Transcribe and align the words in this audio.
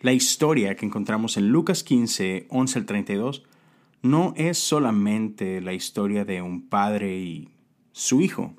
La 0.00 0.12
historia 0.12 0.76
que 0.76 0.86
encontramos 0.86 1.36
en 1.36 1.48
Lucas 1.48 1.82
15, 1.82 2.46
11 2.50 2.78
al 2.78 2.86
32, 2.86 3.42
no 4.02 4.32
es 4.36 4.56
solamente 4.56 5.60
la 5.60 5.72
historia 5.72 6.24
de 6.24 6.40
un 6.40 6.68
padre 6.68 7.18
y 7.18 7.48
su 7.90 8.20
hijo, 8.20 8.54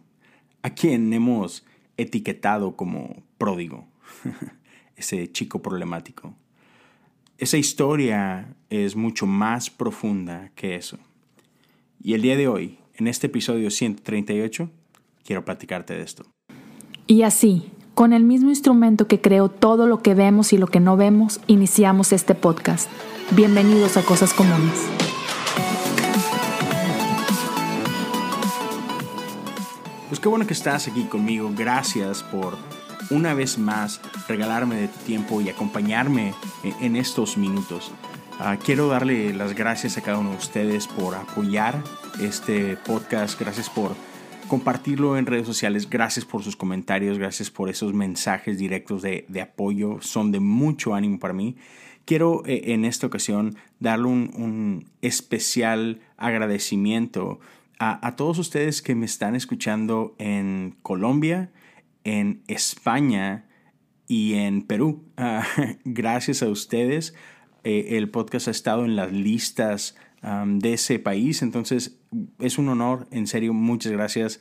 a 0.64 0.72
quien 0.72 1.14
hemos 1.14 1.66
etiquetado 1.96 2.76
como 2.76 3.24
pródigo, 3.38 3.88
ese 4.98 5.32
chico 5.32 5.62
problemático. 5.62 6.36
Esa 7.38 7.58
historia 7.58 8.54
es 8.70 8.98
mucho 8.98 9.26
más 9.26 9.70
profunda 9.70 10.52
que 10.56 10.76
eso. 10.76 11.00
Y 12.04 12.16
el 12.16 12.22
día 12.22 12.36
de 12.36 12.50
hoy, 12.50 12.80
en 12.96 13.08
este 13.08 13.28
episodio 13.28 13.72
138, 13.72 14.70
quiero 15.24 15.46
platicarte 15.46 15.94
de 15.94 16.02
esto. 16.02 16.26
Y 17.08 17.22
así, 17.22 17.72
con 18.00 18.14
el 18.14 18.24
mismo 18.24 18.48
instrumento 18.48 19.08
que 19.08 19.20
creó 19.20 19.50
todo 19.50 19.86
lo 19.86 20.02
que 20.02 20.16
vemos 20.16 20.54
y 20.54 20.58
lo 20.58 20.68
que 20.68 20.80
no 20.80 20.96
vemos, 20.96 21.42
iniciamos 21.48 22.14
este 22.14 22.34
podcast. 22.34 22.90
Bienvenidos 23.32 23.98
a 23.98 24.04
Cosas 24.04 24.34
Comunes. 24.34 24.86
Pues 30.08 30.22
qué 30.22 30.30
bueno 30.30 30.48
que 30.48 30.54
estás 30.54 30.88
aquí 30.88 31.04
conmigo. 31.08 31.52
Gracias 31.54 32.24
por 32.24 32.56
una 33.10 33.34
vez 33.34 33.58
más 33.58 34.00
regalarme 34.30 34.78
de 34.78 34.88
tu 34.88 35.00
tiempo 35.00 35.42
y 35.42 35.50
acompañarme 35.50 36.34
en 36.64 36.96
estos 36.96 37.36
minutos. 37.36 37.92
Ah, 38.40 38.56
quiero 38.56 38.88
darle 38.88 39.34
las 39.34 39.56
gracias 39.56 39.98
a 39.98 40.02
cada 40.02 40.20
uno 40.20 40.30
de 40.30 40.38
ustedes 40.38 40.88
por 40.88 41.16
apoyar 41.16 41.84
este 42.22 42.78
podcast. 42.78 43.38
Gracias 43.38 43.70
por 43.70 43.94
compartirlo 44.50 45.18
en 45.18 45.26
redes 45.26 45.48
sociales. 45.48 45.90
Gracias 45.90 46.26
por 46.26 46.44
sus 46.44 46.58
comentarios. 46.58 47.18
Gracias 47.18 47.50
por 47.50 47.70
esos 47.70 47.94
mensajes 47.94 48.58
directos 48.58 49.02
de, 49.02 49.26
apoyo. 49.42 50.00
Son 50.02 50.34
de 50.34 50.42
mucho 50.42 50.94
ánimo 50.94 51.20
para 51.20 51.34
mí. 51.34 51.56
Quiero 52.04 52.44
eh, 52.46 52.74
en 52.74 52.84
esta 52.84 53.08
ocasión 53.08 53.56
darle 53.80 54.08
un, 54.08 54.90
especial 55.02 56.02
agradecimiento 56.18 57.40
a, 57.82 58.18
todos 58.18 58.40
ustedes 58.40 58.82
que 58.82 58.94
me 58.94 59.06
están 59.06 59.36
escuchando 59.36 60.14
en 60.18 60.76
Colombia, 60.82 61.50
en 62.04 62.42
España 62.48 63.46
y 64.06 64.34
en 64.34 64.64
Perú. 64.64 65.06
Ah, 65.16 65.46
gracias 65.86 66.44
a 66.44 66.50
ustedes, 66.50 67.16
eh, 67.64 67.90
el 67.92 68.10
podcast 68.10 68.50
ha 68.50 68.52
estado 68.52 68.84
en 68.84 68.98
las 68.98 69.14
listas 69.14 69.96
de 70.22 70.74
ese 70.74 71.00
país, 71.00 71.42
entonces 71.42 71.99
es 72.40 72.58
un 72.58 72.70
honor, 72.70 73.08
en 73.12 73.28
serio, 73.28 73.54
muchas 73.54 73.92
gracias. 73.92 74.40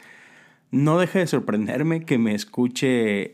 No 0.70 0.98
deje 0.98 1.20
de 1.20 1.27
sorprenderme 1.27 2.05
que 2.05 2.19
me 2.19 2.34
escuche 2.34 3.33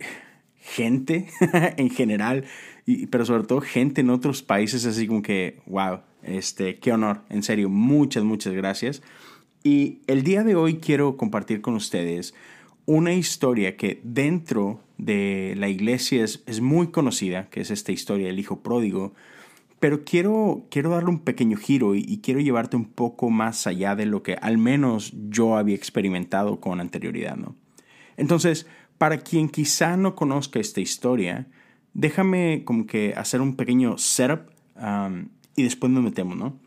gente 0.60 1.28
en 1.77 1.90
general, 1.90 2.44
y, 2.86 3.06
pero 3.06 3.24
sobre 3.24 3.44
todo 3.44 3.60
gente 3.60 4.00
en 4.00 4.10
otros 4.10 4.42
países, 4.42 4.86
así 4.86 5.06
como 5.06 5.22
que, 5.22 5.60
wow, 5.66 6.00
este, 6.22 6.78
qué 6.78 6.92
honor, 6.92 7.22
en 7.28 7.42
serio, 7.42 7.68
muchas, 7.68 8.24
muchas 8.24 8.55
gracias. 8.55 9.02
Y 9.62 10.00
el 10.06 10.22
día 10.22 10.42
de 10.44 10.56
hoy 10.56 10.77
quiero 10.77 11.16
compartir 11.16 11.60
con 11.60 11.74
ustedes 11.74 12.34
una 12.86 13.14
historia 13.14 13.77
que 13.77 14.00
dentro 14.05 14.80
de 14.98 15.55
la 15.56 15.68
iglesia 15.68 16.22
es, 16.22 16.42
es, 16.46 16.60
muy 16.60 16.88
conocida, 16.88 17.48
que 17.48 17.60
es 17.60 17.70
esta 17.70 17.92
historia 17.92 18.27
del 18.27 18.38
hijo 18.38 18.60
pródigo, 18.60 19.14
pero 19.84 20.02
quiero, 20.02 20.66
quiero 20.70 20.88
darle 20.88 21.10
un 21.10 21.18
pequeño 21.18 21.58
giro 21.58 21.94
y, 21.94 22.18
quiero 22.22 22.40
llevarte 22.40 22.74
un 22.74 22.86
poco 22.86 23.28
más 23.28 23.66
allá 23.66 23.94
de 23.94 24.06
lo 24.06 24.22
que 24.22 24.32
al 24.32 24.56
menos 24.56 25.12
yo 25.28 25.58
había 25.58 25.74
experimentado 25.74 26.58
con 26.58 26.80
anterioridad. 26.80 27.36
¿no? 27.36 27.54
Entonces, 28.16 28.66
para 28.96 29.18
quien 29.18 29.50
quizá 29.50 29.98
no 29.98 30.14
conozca 30.14 30.58
esta 30.58 30.80
historia, 30.80 31.48
déjame 31.92 32.62
como 32.64 32.86
que 32.86 33.12
hacer 33.14 33.42
un 33.42 33.56
pequeño 33.56 33.98
setup 33.98 34.48
y 35.55 35.62
después 35.62 35.92
nos 35.92 36.02
metemos, 36.02 36.34
¿no? 36.34 36.58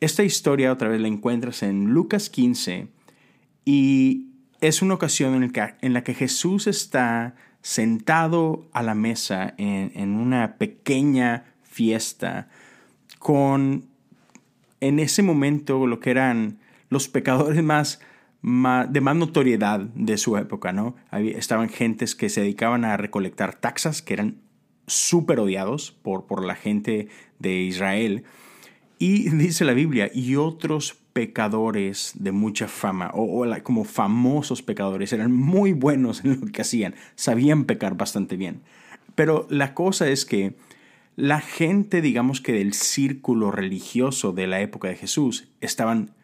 Esta 0.00 0.24
historia 0.24 0.72
otra 0.72 0.88
vez 0.88 1.00
la 1.00 1.06
encuentras 1.06 1.62
en 1.62 1.84
Lucas 1.84 2.28
15 2.28 2.88
y 3.66 4.30
es 4.60 4.82
una 4.82 4.94
ocasión 4.94 5.44
en, 5.80 5.92
la 5.92 6.02
que 6.02 6.14
Jesús 6.14 6.66
está 6.66 7.36
sentado 7.62 8.66
a 8.72 8.82
la 8.82 8.96
mesa 8.96 9.54
en, 9.58 10.16
una 10.16 10.56
pequeña 10.56 11.54
fiesta 11.78 12.48
con 13.20 13.84
en 14.80 14.98
ese 14.98 15.22
momento 15.22 15.86
lo 15.86 16.00
que 16.00 16.10
eran 16.10 16.58
los 16.88 17.06
pecadores 17.06 17.62
más, 17.62 18.00
de 18.42 19.00
más 19.00 19.16
notoriedad 19.16 19.78
de 19.78 20.18
su 20.18 20.36
época, 20.36 20.72
¿no? 20.72 20.96
estaban 21.12 21.68
gentes 21.68 22.16
que 22.16 22.30
se 22.30 22.40
dedicaban 22.40 22.84
a 22.84 22.96
recolectar 22.96 23.54
taxas, 23.54 24.02
que 24.02 24.14
eran 24.14 24.38
súper 24.88 25.38
odiados 25.38 25.92
por, 26.02 26.26
por 26.26 26.44
la 26.44 26.56
gente 26.56 27.06
de 27.38 27.60
Israel. 27.60 28.24
Y 28.98 29.30
dice 29.30 29.64
la 29.64 29.72
Biblia, 29.72 30.10
y 30.12 30.34
otros 30.34 30.98
pecadores 31.12 32.12
de 32.16 32.32
mucha 32.32 32.66
fama, 32.66 33.12
o, 33.14 33.46
como 33.62 33.84
famosos 33.84 34.62
pecadores, 34.62 35.12
eran 35.12 35.32
muy 35.32 35.74
buenos 35.74 36.24
en 36.24 36.40
lo 36.40 36.46
que 36.48 36.62
hacían, 36.62 36.96
sabían 37.14 37.66
pecar 37.66 37.96
bastante 37.96 38.36
bien. 38.36 38.62
Pero 39.14 39.46
la 39.48 39.74
cosa 39.74 40.08
es 40.08 40.24
que 40.24 40.56
la 41.18 41.40
gente, 41.40 42.00
digamos 42.00 42.40
que 42.40 42.52
del 42.52 42.74
círculo 42.74 43.50
religioso 43.50 44.32
de 44.32 44.46
la 44.46 44.60
época 44.60 44.86
de 44.86 44.94
Jesús, 44.94 45.48
estaban 45.60 46.14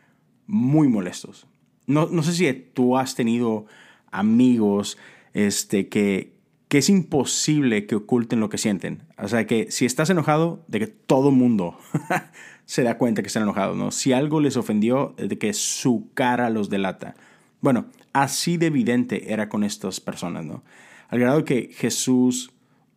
muy 0.47 0.87
molestos. 0.87 1.49
No, 1.89 2.07
no 2.07 2.23
sé 2.23 2.33
si 2.33 2.53
tú 2.53 2.97
has 2.97 3.17
tenido 3.17 3.67
amigos 4.13 4.97
este, 5.33 5.89
que, 5.89 6.37
que 6.69 6.79
es 6.79 6.89
imposible 6.89 7.87
que 7.87 7.97
oculten 7.97 8.39
lo 8.39 8.49
que 8.49 8.57
sienten. 8.57 9.03
O 9.19 9.27
sea, 9.27 9.49
que 9.49 9.69
si 9.73 9.85
estás 9.85 10.11
enojado, 10.11 10.65
de 10.69 10.79
que 10.79 10.87
todo 10.87 11.33
mundo 11.33 11.77
se 12.65 12.85
da 12.85 12.97
cuenta 12.97 13.23
que 13.23 13.27
están 13.27 13.43
enojados, 13.43 13.77
¿no? 13.77 13.91
Si 13.91 14.13
algo 14.13 14.39
les 14.39 14.57
ofendió, 14.57 15.17
de 15.17 15.37
que 15.39 15.55
su 15.55 16.11
cara 16.15 16.51
los 16.51 16.71
delata. 16.71 17.17
Bueno, 17.61 17.87
así 18.13 18.59
de 18.59 18.67
evidente 18.67 19.33
era 19.33 19.49
con 19.49 19.65
estas 19.65 19.99
personas, 19.99 20.45
¿no? 20.45 20.63
Al 21.09 21.19
grado 21.19 21.45
que 21.45 21.71
Jesús, 21.75 22.54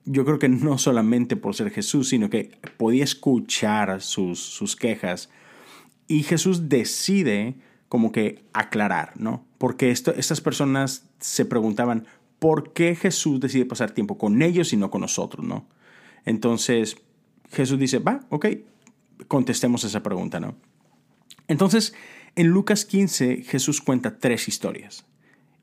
yo 0.07 0.25
creo 0.25 0.39
que 0.39 0.49
no 0.49 0.77
solamente 0.77 1.35
por 1.35 1.53
ser 1.53 1.69
Jesús, 1.69 2.09
sino 2.09 2.29
que 2.29 2.51
podía 2.77 3.03
escuchar 3.03 4.01
sus, 4.01 4.39
sus 4.39 4.75
quejas. 4.75 5.29
Y 6.07 6.23
Jesús 6.23 6.69
decide 6.69 7.55
como 7.89 8.11
que 8.11 8.43
aclarar, 8.53 9.13
¿no? 9.19 9.45
Porque 9.57 9.91
esto, 9.91 10.13
estas 10.15 10.41
personas 10.41 11.05
se 11.19 11.45
preguntaban, 11.45 12.07
¿por 12.39 12.73
qué 12.73 12.95
Jesús 12.95 13.39
decide 13.39 13.65
pasar 13.65 13.91
tiempo 13.91 14.17
con 14.17 14.41
ellos 14.41 14.73
y 14.73 14.77
no 14.77 14.89
con 14.89 15.01
nosotros, 15.01 15.45
¿no? 15.45 15.67
Entonces, 16.25 16.97
Jesús 17.51 17.77
dice, 17.77 17.99
va, 17.99 18.21
ok, 18.29 18.47
contestemos 19.27 19.83
esa 19.83 20.03
pregunta, 20.03 20.39
¿no? 20.39 20.55
Entonces, 21.47 21.93
en 22.35 22.47
Lucas 22.47 22.85
15 22.85 23.43
Jesús 23.43 23.81
cuenta 23.81 24.19
tres 24.19 24.47
historias. 24.47 25.05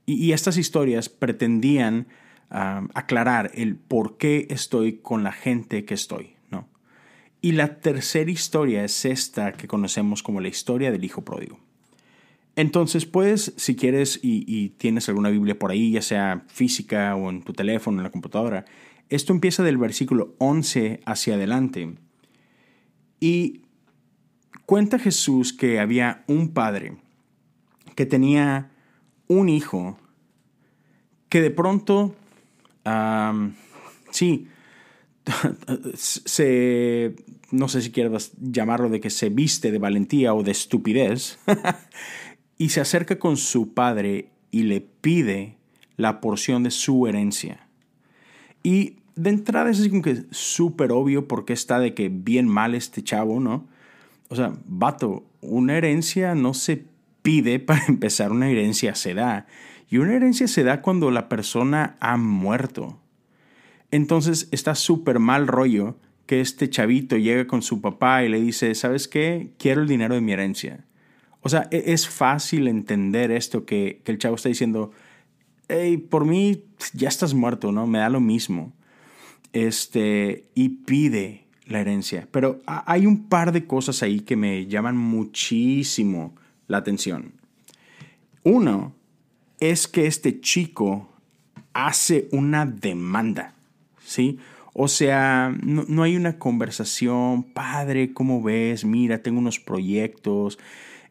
Y, 0.06 0.32
estas 0.32 0.58
historias 0.58 1.08
pretendían 1.08 2.08
ah, 2.54 2.86
aclarar 2.94 3.50
el 3.54 3.76
por 3.76 4.16
qué 4.16 4.46
estoy 4.48 4.98
con 4.98 5.22
la 5.22 5.32
gente 5.32 5.84
que 5.84 5.92
estoy, 5.92 6.36
¿no? 6.50 6.68
Y 7.42 7.52
la 7.52 7.80
tercera 7.80 8.30
historia 8.30 8.84
es 8.84 9.04
esta 9.04 9.52
que 9.52 9.68
conocemos 9.68 10.22
como 10.22 10.40
la 10.40 10.48
historia 10.48 10.90
del 10.90 11.04
Hijo 11.04 11.22
Pródigo. 11.22 11.60
Entonces, 12.56 13.04
puedes, 13.04 13.52
si 13.56 13.76
quieres 13.76 14.18
y, 14.22 14.44
y, 14.46 14.70
tienes 14.70 15.08
alguna 15.08 15.28
Biblia 15.28 15.58
por 15.58 15.72
ahí, 15.72 15.90
ya 15.90 16.02
sea 16.02 16.44
física 16.46 17.14
o 17.16 17.28
en 17.28 17.42
tu 17.42 17.52
teléfono, 17.52 17.98
en 17.98 18.04
la 18.04 18.10
computadora, 18.10 18.64
esto 19.10 19.32
empieza 19.32 19.62
del 19.62 19.76
versículo 19.76 20.34
11 20.38 21.00
hacia 21.04 21.34
adelante 21.34 21.94
y 23.20 23.62
cuenta 24.66 24.98
Jesús 24.98 25.52
que 25.52 25.80
había 25.80 26.24
un 26.26 26.54
padre 26.54 26.96
que 27.94 28.06
tenía 28.06 28.70
un 29.28 29.48
hijo 29.48 29.98
que 31.28 31.40
de 31.40 31.50
pronto, 31.50 32.14
sí, 34.10 34.48
se, 35.94 37.16
no 37.50 37.68
sé 37.68 37.82
si 37.82 37.90
quieres 37.90 38.32
llamarlo 38.40 38.88
de 38.88 39.00
que 39.00 39.10
se 39.10 39.28
viste 39.28 39.70
de 39.70 39.78
valentía 39.78 40.34
o 40.34 40.42
de 40.42 40.52
estupidez, 40.52 41.38
y 42.58 42.68
se 42.70 42.80
acerca 42.80 43.18
con 43.18 43.36
su 43.36 43.74
padre 43.74 44.30
y 44.50 44.62
le 44.64 44.80
pide 44.80 45.56
la 45.96 46.20
porción 46.20 46.62
de 46.62 46.70
su 46.70 47.06
herencia. 47.06 47.66
Y 48.62 48.96
de 49.16 49.30
entrada 49.30 49.70
es 49.70 49.80
así 49.80 49.90
como 49.90 50.02
que 50.02 50.24
súper 50.30 50.92
obvio 50.92 51.28
porque 51.28 51.52
está 51.52 51.78
de 51.78 51.94
que 51.94 52.08
bien 52.08 52.48
mal 52.48 52.74
este 52.74 53.02
chavo, 53.02 53.40
¿no? 53.40 53.66
O 54.28 54.36
sea, 54.36 54.52
vato, 54.66 55.24
una 55.40 55.76
herencia 55.76 56.34
no 56.34 56.54
se 56.54 56.84
pide 57.24 57.58
para 57.58 57.84
empezar, 57.88 58.30
una 58.30 58.48
herencia 58.48 58.94
se 58.94 59.14
da. 59.14 59.46
Y 59.88 59.96
una 59.96 60.14
herencia 60.14 60.46
se 60.46 60.62
da 60.62 60.82
cuando 60.82 61.10
la 61.10 61.28
persona 61.28 61.96
ha 61.98 62.16
muerto. 62.16 63.00
Entonces 63.90 64.48
está 64.52 64.74
súper 64.74 65.18
mal 65.18 65.46
rollo 65.46 65.96
que 66.26 66.40
este 66.40 66.70
chavito 66.70 67.16
llega 67.16 67.46
con 67.46 67.62
su 67.62 67.80
papá 67.80 68.24
y 68.24 68.28
le 68.28 68.40
dice, 68.40 68.74
¿sabes 68.74 69.08
qué? 69.08 69.50
Quiero 69.58 69.82
el 69.82 69.88
dinero 69.88 70.14
de 70.14 70.20
mi 70.20 70.32
herencia. 70.32 70.84
O 71.40 71.48
sea, 71.48 71.68
e-, 71.70 71.84
es 71.92 72.08
fácil 72.08 72.68
entender 72.68 73.30
esto 73.30 73.64
que, 73.64 74.00
que 74.04 74.12
el 74.12 74.18
chavo 74.18 74.36
está 74.36 74.48
diciendo, 74.48 74.92
hey, 75.68 75.96
por 75.96 76.24
mí 76.24 76.64
ya 76.92 77.08
estás 77.08 77.34
muerto, 77.34 77.72
¿no? 77.72 77.86
Me 77.86 77.98
da 77.98 78.08
lo 78.08 78.20
mismo 78.20 78.72
este, 79.54 80.44
y 80.54 80.68
pide 80.70 81.46
la 81.66 81.80
herencia. 81.80 82.28
Pero 82.30 82.60
hay 82.66 83.06
un 83.06 83.28
par 83.28 83.52
de 83.52 83.66
cosas 83.66 84.02
ahí 84.02 84.20
que 84.20 84.36
me 84.36 84.66
llaman 84.66 84.98
muchísimo 84.98 86.34
la 86.66 86.78
atención. 86.78 87.34
Uno 88.42 88.94
es 89.60 89.88
que 89.88 90.06
este 90.06 90.40
chico 90.40 91.08
hace 91.72 92.28
una 92.32 92.66
demanda, 92.66 93.54
¿sí? 94.02 94.38
O 94.72 94.88
sea, 94.88 95.56
no, 95.62 96.02
hay 96.02 96.16
una 96.16 96.38
conversación, 96.38 97.44
padre, 97.44 98.12
¿cómo 98.12 98.42
ves? 98.42 98.84
Mira, 98.84 99.22
tengo 99.22 99.38
unos 99.38 99.60
proyectos, 99.60 100.58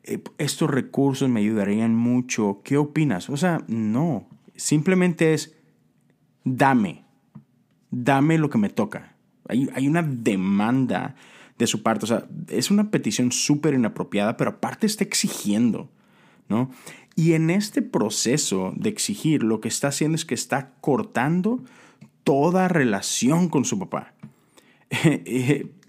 eh, 0.04 0.22
estos 0.38 0.70
recursos 0.70 1.30
me 1.30 1.40
ayudarían 1.40 1.96
mucho, 1.96 2.62
¿qué 2.64 2.78
opinas? 2.78 3.30
O 3.30 3.38
sea, 3.38 3.64
no, 3.68 4.28
simplemente 4.56 5.34
es, 5.34 5.56
dame, 6.44 7.06
dame 7.90 8.38
lo 8.38 8.50
que 8.50 8.58
me 8.58 8.70
toca. 8.70 9.16
Hay, 9.48 9.70
hay 9.74 9.88
una 9.88 10.04
demanda 10.04 11.16
de 11.58 11.68
su 11.68 11.84
parte, 11.84 12.06
o 12.06 12.08
sea, 12.08 12.28
es 12.50 12.72
una 12.72 12.90
petición 12.90 13.32
súper 13.32 13.74
inapropiada, 13.74 14.38
pero 14.38 14.52
aparte 14.52 14.88
está 14.88 15.04
exigiendo, 15.04 15.90
¿no? 16.50 16.72
Y 17.16 17.34
en 17.34 17.50
este 17.50 17.82
proceso 17.82 18.74
de 18.76 18.90
exigir, 18.90 19.44
lo 19.44 19.62
que 19.62 19.68
está 19.68 19.90
haciendo 19.90 20.16
es 20.16 20.26
que 20.26 20.34
está 20.34 20.72
cortando 20.82 21.64
toda 22.24 22.68
relación 22.68 23.50
con 23.50 23.66
su 23.66 23.78
papá. 23.78 24.14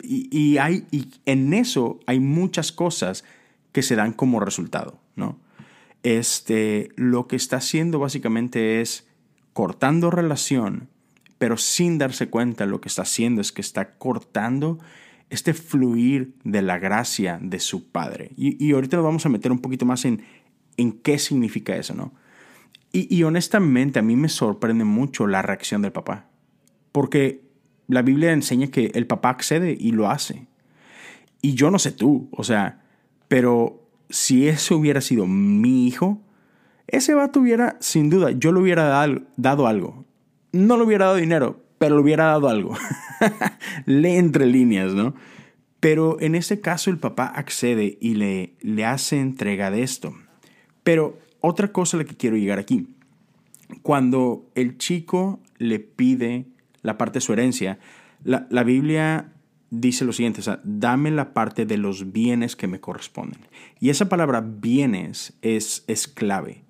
y, 0.02 0.58
hay, 0.58 0.86
y 0.90 1.08
en 1.24 1.54
eso 1.54 2.00
hay 2.06 2.20
muchas 2.20 2.72
cosas 2.72 3.24
que 3.72 3.82
se 3.82 3.96
dan 3.96 4.12
como 4.12 4.40
resultado, 4.40 5.00
¿no? 5.16 5.38
Este, 6.02 6.90
lo 6.96 7.26
que 7.26 7.36
está 7.36 7.56
haciendo 7.56 7.98
básicamente 7.98 8.82
es 8.82 9.06
cortando 9.54 10.10
relación, 10.10 10.88
pero 11.38 11.56
sin 11.56 11.96
darse 11.96 12.28
cuenta 12.28 12.66
lo 12.66 12.82
que 12.82 12.88
está 12.88 13.02
haciendo 13.02 13.40
es 13.40 13.52
que 13.52 13.62
está 13.62 13.92
cortando 13.92 14.78
este 15.30 15.54
fluir 15.54 16.34
de 16.44 16.62
la 16.62 16.78
gracia 16.78 17.38
de 17.40 17.60
su 17.60 17.90
padre. 17.90 18.32
Y, 18.36 18.64
y 18.64 18.72
ahorita 18.72 18.96
nos 18.96 19.04
vamos 19.04 19.26
a 19.26 19.28
meter 19.28 19.50
un 19.52 19.58
poquito 19.58 19.84
más 19.86 20.04
en, 20.04 20.22
en 20.76 20.92
qué 20.92 21.18
significa 21.18 21.76
eso, 21.76 21.94
¿no? 21.94 22.12
Y, 22.96 23.24
honestamente 23.24 23.98
a 23.98 24.02
mí 24.02 24.14
me 24.14 24.28
sorprende 24.28 24.84
mucho 24.84 25.26
la 25.26 25.42
reacción 25.42 25.82
del 25.82 25.90
papá, 25.90 26.28
porque 26.92 27.42
la 27.88 28.02
Biblia 28.02 28.32
enseña 28.32 28.68
que 28.68 28.92
el 28.94 29.08
papá 29.08 29.30
accede 29.30 29.76
y 29.76 29.90
lo 29.90 30.08
hace. 30.08 30.46
Y 31.42 31.54
yo 31.54 31.72
no 31.72 31.80
sé 31.80 31.90
tú, 31.90 32.28
o 32.30 32.44
sea, 32.44 32.84
pero 33.26 33.90
si 34.10 34.46
ese 34.46 34.74
hubiera 34.74 35.00
sido 35.00 35.26
mi 35.26 35.88
hijo, 35.88 36.22
ese 36.86 37.14
vato 37.14 37.40
hubiera, 37.40 37.76
sin 37.80 38.10
duda, 38.10 38.30
yo 38.30 38.52
le 38.52 38.60
hubiera 38.60 38.84
dado, 39.36 39.66
algo. 39.66 40.04
No 40.52 40.76
le 40.76 40.84
hubiera 40.84 41.06
dado 41.06 41.16
dinero, 41.16 41.63
pero 41.84 41.96
le 41.96 42.00
hubiera 42.00 42.24
dado 42.24 42.48
algo. 42.48 42.74
Lee 43.84 44.16
entre 44.16 44.46
líneas, 44.46 44.94
¿no? 44.94 45.14
Pero 45.80 46.18
en 46.18 46.34
este 46.34 46.62
caso 46.62 46.88
el 46.88 46.96
papá 46.96 47.26
accede 47.26 47.98
y 48.00 48.14
le, 48.14 48.54
le 48.62 48.86
hace 48.86 49.20
entrega 49.20 49.70
de 49.70 49.82
esto. 49.82 50.14
Pero 50.82 51.18
otra 51.40 51.72
cosa 51.72 51.98
a 51.98 52.00
la 52.00 52.06
que 52.06 52.16
quiero 52.16 52.38
llegar 52.38 52.58
aquí. 52.58 52.88
Cuando 53.82 54.50
el 54.54 54.78
chico 54.78 55.40
le 55.58 55.78
pide 55.78 56.46
la 56.80 56.96
parte 56.96 57.18
de 57.18 57.20
su 57.20 57.34
herencia, 57.34 57.78
la, 58.22 58.62
Biblia 58.62 59.34
dice 59.68 60.06
lo 60.06 60.14
siguiente, 60.14 60.40
sea, 60.40 60.60
dame 60.64 61.10
la 61.10 61.34
parte 61.34 61.66
de 61.66 61.76
los 61.76 62.12
bienes 62.12 62.56
que 62.56 62.66
me 62.66 62.80
corresponden. 62.80 63.40
Y 63.78 63.90
esa 63.90 64.08
palabra 64.08 64.40
bienes 64.40 65.36
es, 65.42 65.84
es 65.86 66.08
clave. 66.08 66.63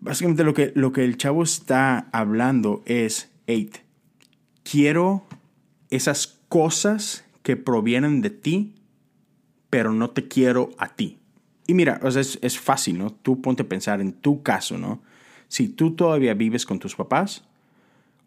Básicamente 0.00 0.44
lo 0.44 0.54
que, 0.54 0.72
lo 0.74 0.92
que 0.92 1.04
el 1.04 1.16
chavo 1.16 1.42
está 1.42 2.08
hablando 2.12 2.82
es, 2.86 3.30
eight, 3.46 3.78
quiero 4.62 5.24
esas 5.90 6.38
cosas 6.48 7.24
que 7.42 7.56
provienen 7.56 8.22
de 8.22 8.30
ti, 8.30 8.74
pero 9.70 9.92
no 9.92 10.10
te 10.10 10.28
quiero 10.28 10.70
a 10.78 10.94
ti. 10.94 11.18
Y 11.66 11.74
mira, 11.74 12.00
o 12.02 12.10
sea, 12.10 12.22
es, 12.22 12.58
fácil, 12.58 12.98
¿no? 12.98 13.10
Tú 13.10 13.40
ponte 13.40 13.62
a 13.62 13.68
pensar 13.68 14.00
en 14.00 14.12
tu 14.12 14.42
caso, 14.42 14.78
¿no? 14.78 15.02
Si 15.48 15.68
tú 15.68 15.92
todavía 15.94 16.34
vives 16.34 16.64
con 16.64 16.78
tus 16.78 16.94
papás, 16.94 17.44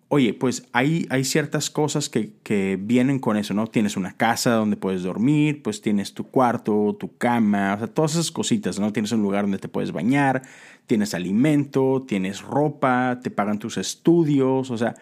oye, 0.09 0.33
pues 0.33 0.67
hay, 0.73 1.05
hay 1.09 1.23
ciertas 1.23 1.69
cosas 1.69 2.09
que, 2.09 2.33
que, 2.43 2.77
vienen 2.81 3.19
con 3.19 3.37
eso, 3.37 3.53
¿no? 3.53 3.67
Tienes 3.67 3.95
una 3.95 4.15
casa 4.15 4.51
donde 4.51 4.75
puedes 4.75 5.03
dormir, 5.03 5.61
pues 5.61 5.81
tienes 5.81 6.13
tu 6.13 6.25
cuarto, 6.25 6.97
tu 6.99 7.15
cama, 7.17 7.75
o 7.75 7.77
sea, 7.77 7.87
todas 7.87 8.13
esas 8.13 8.31
cositas, 8.31 8.79
¿no? 8.79 8.91
Tienes 8.91 9.11
un 9.11 9.21
lugar 9.21 9.43
donde 9.43 9.59
te 9.59 9.67
puedes 9.69 9.91
bañar, 9.91 10.41
tienes 10.89 11.13
alimento, 11.13 12.03
tienes 12.07 12.41
ropa, 12.41 13.19
te 13.21 13.29
pagan 13.29 13.59
tus 13.59 13.77
estudios, 13.77 14.71
o 14.71 14.77
sea, 14.77 14.95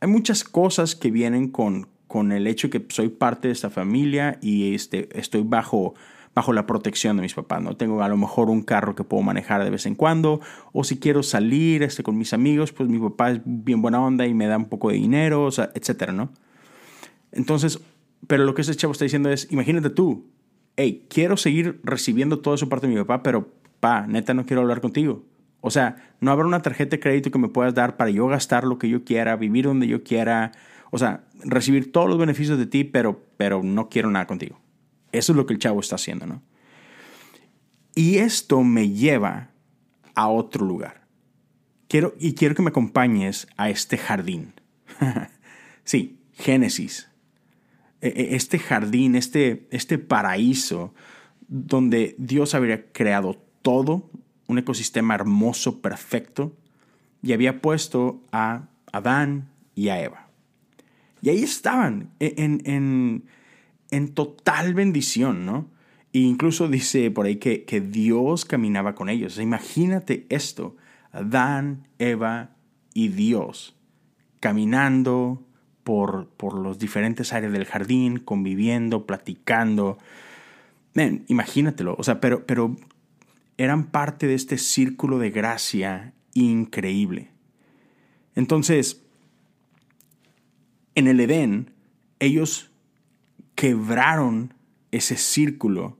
hay 0.00 0.08
muchas 0.08 0.42
cosas 0.42 0.96
que 0.96 1.10
vienen 1.10 1.48
con, 1.48 1.86
con 2.06 2.32
el 2.32 2.46
hecho 2.46 2.68
de 2.68 2.80
que 2.80 2.94
soy 2.94 3.10
parte 3.10 3.48
de 3.48 3.52
esta 3.52 3.68
familia 3.68 4.38
y 4.40 4.74
este, 4.74 5.10
estoy 5.12 5.42
bajo 5.42 5.94
bajo 6.34 6.52
la 6.52 6.66
protección 6.66 7.16
de 7.16 7.22
mis 7.22 7.34
papás, 7.34 7.60
¿no? 7.60 7.76
Tengo 7.76 8.00
a 8.00 8.08
lo 8.08 8.16
mejor 8.16 8.48
un 8.48 8.62
carro 8.62 8.94
que 8.94 9.02
puedo 9.02 9.22
manejar 9.24 9.64
de 9.64 9.70
vez 9.70 9.86
en 9.86 9.96
cuando, 9.96 10.40
o 10.72 10.84
si 10.84 10.96
quiero 10.96 11.24
salir 11.24 11.82
este, 11.82 12.04
con 12.04 12.16
mis 12.16 12.32
amigos, 12.32 12.72
pues 12.72 12.88
mi 12.88 12.98
papá 12.98 13.32
es 13.32 13.40
bien 13.44 13.82
buena 13.82 14.00
onda 14.00 14.24
y 14.24 14.34
me 14.34 14.46
da 14.46 14.56
un 14.56 14.66
poco 14.66 14.90
de 14.90 14.94
dinero, 14.94 15.44
o 15.44 15.50
sea, 15.50 15.70
etcétera, 15.74 16.12
¿no? 16.12 16.30
Entonces, 17.32 17.80
pero 18.28 18.44
lo 18.44 18.54
que 18.54 18.62
ese 18.62 18.76
chavo 18.76 18.92
está 18.92 19.04
diciendo 19.04 19.30
es, 19.30 19.50
imagínate 19.50 19.90
tú, 19.90 20.26
hey, 20.76 21.06
quiero 21.10 21.36
seguir 21.36 21.80
recibiendo 21.82 22.38
todo 22.38 22.54
eso 22.54 22.68
parte 22.68 22.86
de 22.86 22.94
mi 22.94 23.00
papá, 23.00 23.24
pero 23.24 23.57
pa, 23.80 24.06
neta 24.06 24.34
no 24.34 24.46
quiero 24.46 24.62
hablar 24.62 24.80
contigo. 24.80 25.24
O 25.60 25.70
sea, 25.70 26.14
no 26.20 26.30
habrá 26.30 26.46
una 26.46 26.62
tarjeta 26.62 26.96
de 26.96 27.00
crédito 27.00 27.30
que 27.30 27.38
me 27.38 27.48
puedas 27.48 27.74
dar 27.74 27.96
para 27.96 28.10
yo 28.10 28.26
gastar 28.28 28.64
lo 28.64 28.78
que 28.78 28.88
yo 28.88 29.04
quiera, 29.04 29.36
vivir 29.36 29.64
donde 29.64 29.88
yo 29.88 30.04
quiera, 30.04 30.52
o 30.90 30.98
sea, 30.98 31.24
recibir 31.44 31.90
todos 31.90 32.08
los 32.08 32.18
beneficios 32.18 32.58
de 32.58 32.66
ti, 32.66 32.84
pero, 32.84 33.24
pero 33.36 33.62
no 33.62 33.88
quiero 33.88 34.10
nada 34.10 34.26
contigo. 34.26 34.60
Eso 35.12 35.32
es 35.32 35.36
lo 35.36 35.46
que 35.46 35.54
el 35.54 35.58
chavo 35.58 35.80
está 35.80 35.96
haciendo, 35.96 36.26
¿no? 36.26 36.42
Y 37.94 38.18
esto 38.18 38.62
me 38.62 38.90
lleva 38.90 39.50
a 40.14 40.28
otro 40.28 40.64
lugar. 40.64 41.06
Quiero, 41.88 42.14
y 42.20 42.34
quiero 42.34 42.54
que 42.54 42.62
me 42.62 42.68
acompañes 42.68 43.48
a 43.56 43.70
este 43.70 43.98
jardín. 43.98 44.52
sí, 45.84 46.20
Génesis. 46.34 47.10
E, 48.00 48.08
e, 48.08 48.36
este 48.36 48.58
jardín, 48.58 49.16
este, 49.16 49.66
este 49.70 49.98
paraíso 49.98 50.94
donde 51.48 52.14
Dios 52.18 52.54
había 52.54 52.92
creado 52.92 53.47
todo, 53.68 54.08
un 54.46 54.56
ecosistema 54.56 55.14
hermoso, 55.14 55.82
perfecto, 55.82 56.56
y 57.22 57.34
había 57.34 57.60
puesto 57.60 58.22
a 58.32 58.68
Adán 58.92 59.50
y 59.74 59.90
a 59.90 60.02
Eva. 60.02 60.28
Y 61.20 61.28
ahí 61.28 61.42
estaban, 61.42 62.10
e, 62.18 62.32
en 62.36 63.24
en 63.90 64.08
total 64.14 64.74
bendición, 64.74 65.46
¿no? 65.46 65.70
E 66.12 66.20
incluso 66.20 66.68
dice 66.68 67.10
por 67.10 67.26
ahí 67.26 67.36
que, 67.36 67.64
que 67.64 67.80
Dios 67.80 68.44
caminaba 68.44 68.94
con 68.94 69.08
ellos. 69.08 69.38
imagínate 69.38 70.26
esto, 70.28 70.76
Adán, 71.12 71.88
Eva 71.98 72.56
y 72.94 73.08
Dios 73.08 73.74
caminando 74.40 75.44
por, 75.84 76.28
por 76.28 76.54
los 76.54 76.78
diferentes 76.78 77.32
áreas 77.32 77.52
del 77.52 77.64
jardín, 77.64 78.18
conviviendo, 78.18 79.06
platicando. 79.06 79.98
Ven, 80.94 81.24
imagínatelo, 81.28 81.96
o 81.98 82.02
sea, 82.02 82.20
pero, 82.20 82.46
pero 82.46 82.76
eran 83.58 83.90
parte 83.90 84.26
de 84.28 84.34
este 84.34 84.56
círculo 84.56 85.18
de 85.18 85.30
gracia 85.30 86.14
increíble. 86.32 87.30
Entonces, 88.34 89.02
en 90.94 91.08
el 91.08 91.20
Edén, 91.20 91.72
ellos 92.20 92.70
quebraron 93.56 94.54
ese 94.92 95.16
círculo 95.16 95.98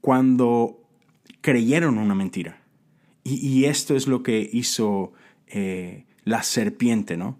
cuando 0.00 0.82
creyeron 1.40 1.98
una 1.98 2.16
mentira. 2.16 2.60
Y, 3.22 3.64
esto 3.64 3.96
es 3.96 4.06
lo 4.06 4.22
que 4.22 4.50
hizo 4.52 5.14
eh, 5.46 6.04
la 6.24 6.42
serpiente, 6.42 7.16
¿no? 7.16 7.38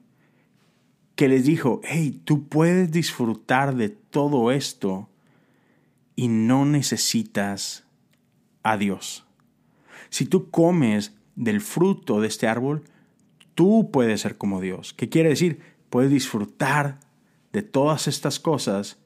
Que 1.15 1.29
les 1.29 1.45
dijo, 1.45 1.83
hey, 1.85 2.23
tú 2.25 2.49
puedes 2.49 2.91
disfrutar 2.91 3.75
de 3.75 3.91
todo 3.91 4.51
esto 4.51 5.11
y 6.17 6.29
no 6.29 6.65
necesitas 6.65 7.84
a 8.65 8.77
Dios. 8.77 9.25
Si 10.11 10.27
tú 10.27 10.51
comes 10.51 11.15
del 11.37 11.61
fruto 11.61 12.21
de 12.21 12.27
este 12.27 12.49
árbol, 12.49 12.83
tú 13.55 13.91
puedes 13.93 14.23
ser 14.23 14.37
como 14.37 14.61
Dios. 14.61 14.93
¿Qué 14.93 15.09
quiere 15.09 15.29
decir? 15.29 15.61
Puedes 15.91 16.11
disfrutar 16.11 16.99
de 17.53 17.63
todas 17.63 18.09
estas 18.09 18.41
cosas, 18.41 18.99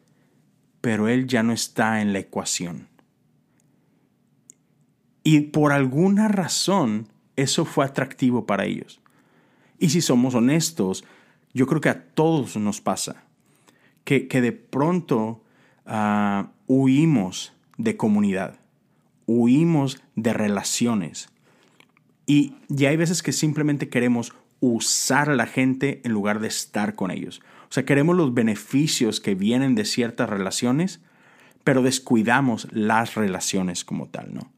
pero 0.80 1.08
Él 1.08 1.26
ya 1.26 1.42
no 1.42 1.52
está 1.52 2.00
en 2.00 2.14
la 2.14 2.20
ecuación. 2.20 2.88
Y 5.22 5.40
por 5.40 5.72
alguna 5.72 6.28
razón 6.28 7.08
eso 7.36 7.64
fue 7.64 7.84
atractivo 7.84 8.46
para 8.46 8.64
ellos. 8.64 9.00
Y 9.78 9.90
si 9.90 10.00
somos 10.00 10.34
honestos, 10.34 11.04
yo 11.52 11.66
creo 11.66 11.80
que 11.80 11.88
a 11.88 12.06
todos 12.06 12.56
nos 12.56 12.80
pasa, 12.80 13.24
que, 14.04 14.26
de 14.26 14.52
pronto 14.52 15.42
ah, 15.84 16.52
huimos 16.66 17.52
de 17.76 17.96
comunidad, 17.96 18.58
huimos 19.28 20.02
de 20.16 20.32
relaciones. 20.32 21.28
Y 22.26 22.54
ya 22.68 22.88
hay 22.88 22.96
veces 22.96 23.22
que 23.22 23.32
simplemente 23.32 23.88
queremos 23.88 24.32
usar 24.58 25.30
a 25.30 25.36
la 25.36 25.46
gente 25.46 26.00
en 26.02 26.12
lugar 26.12 26.40
de 26.40 26.48
estar 26.48 26.96
con 26.96 27.12
ellos. 27.12 27.40
O 27.70 27.72
sea, 27.72 27.84
queremos 27.84 28.16
los 28.16 28.34
beneficios 28.34 29.20
que 29.20 29.34
vienen 29.34 29.74
de 29.74 29.84
ciertas 29.84 30.28
relaciones, 30.28 31.00
pero 31.62 31.82
descuidamos 31.82 32.66
las 32.72 33.14
relaciones 33.14 33.84
como 33.84 34.08
tal, 34.08 34.34
¿no? 34.34 34.50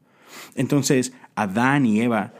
Entonces, 0.55 1.13
Adán 1.35 1.85
y 1.85 1.99
Eva 2.01 2.33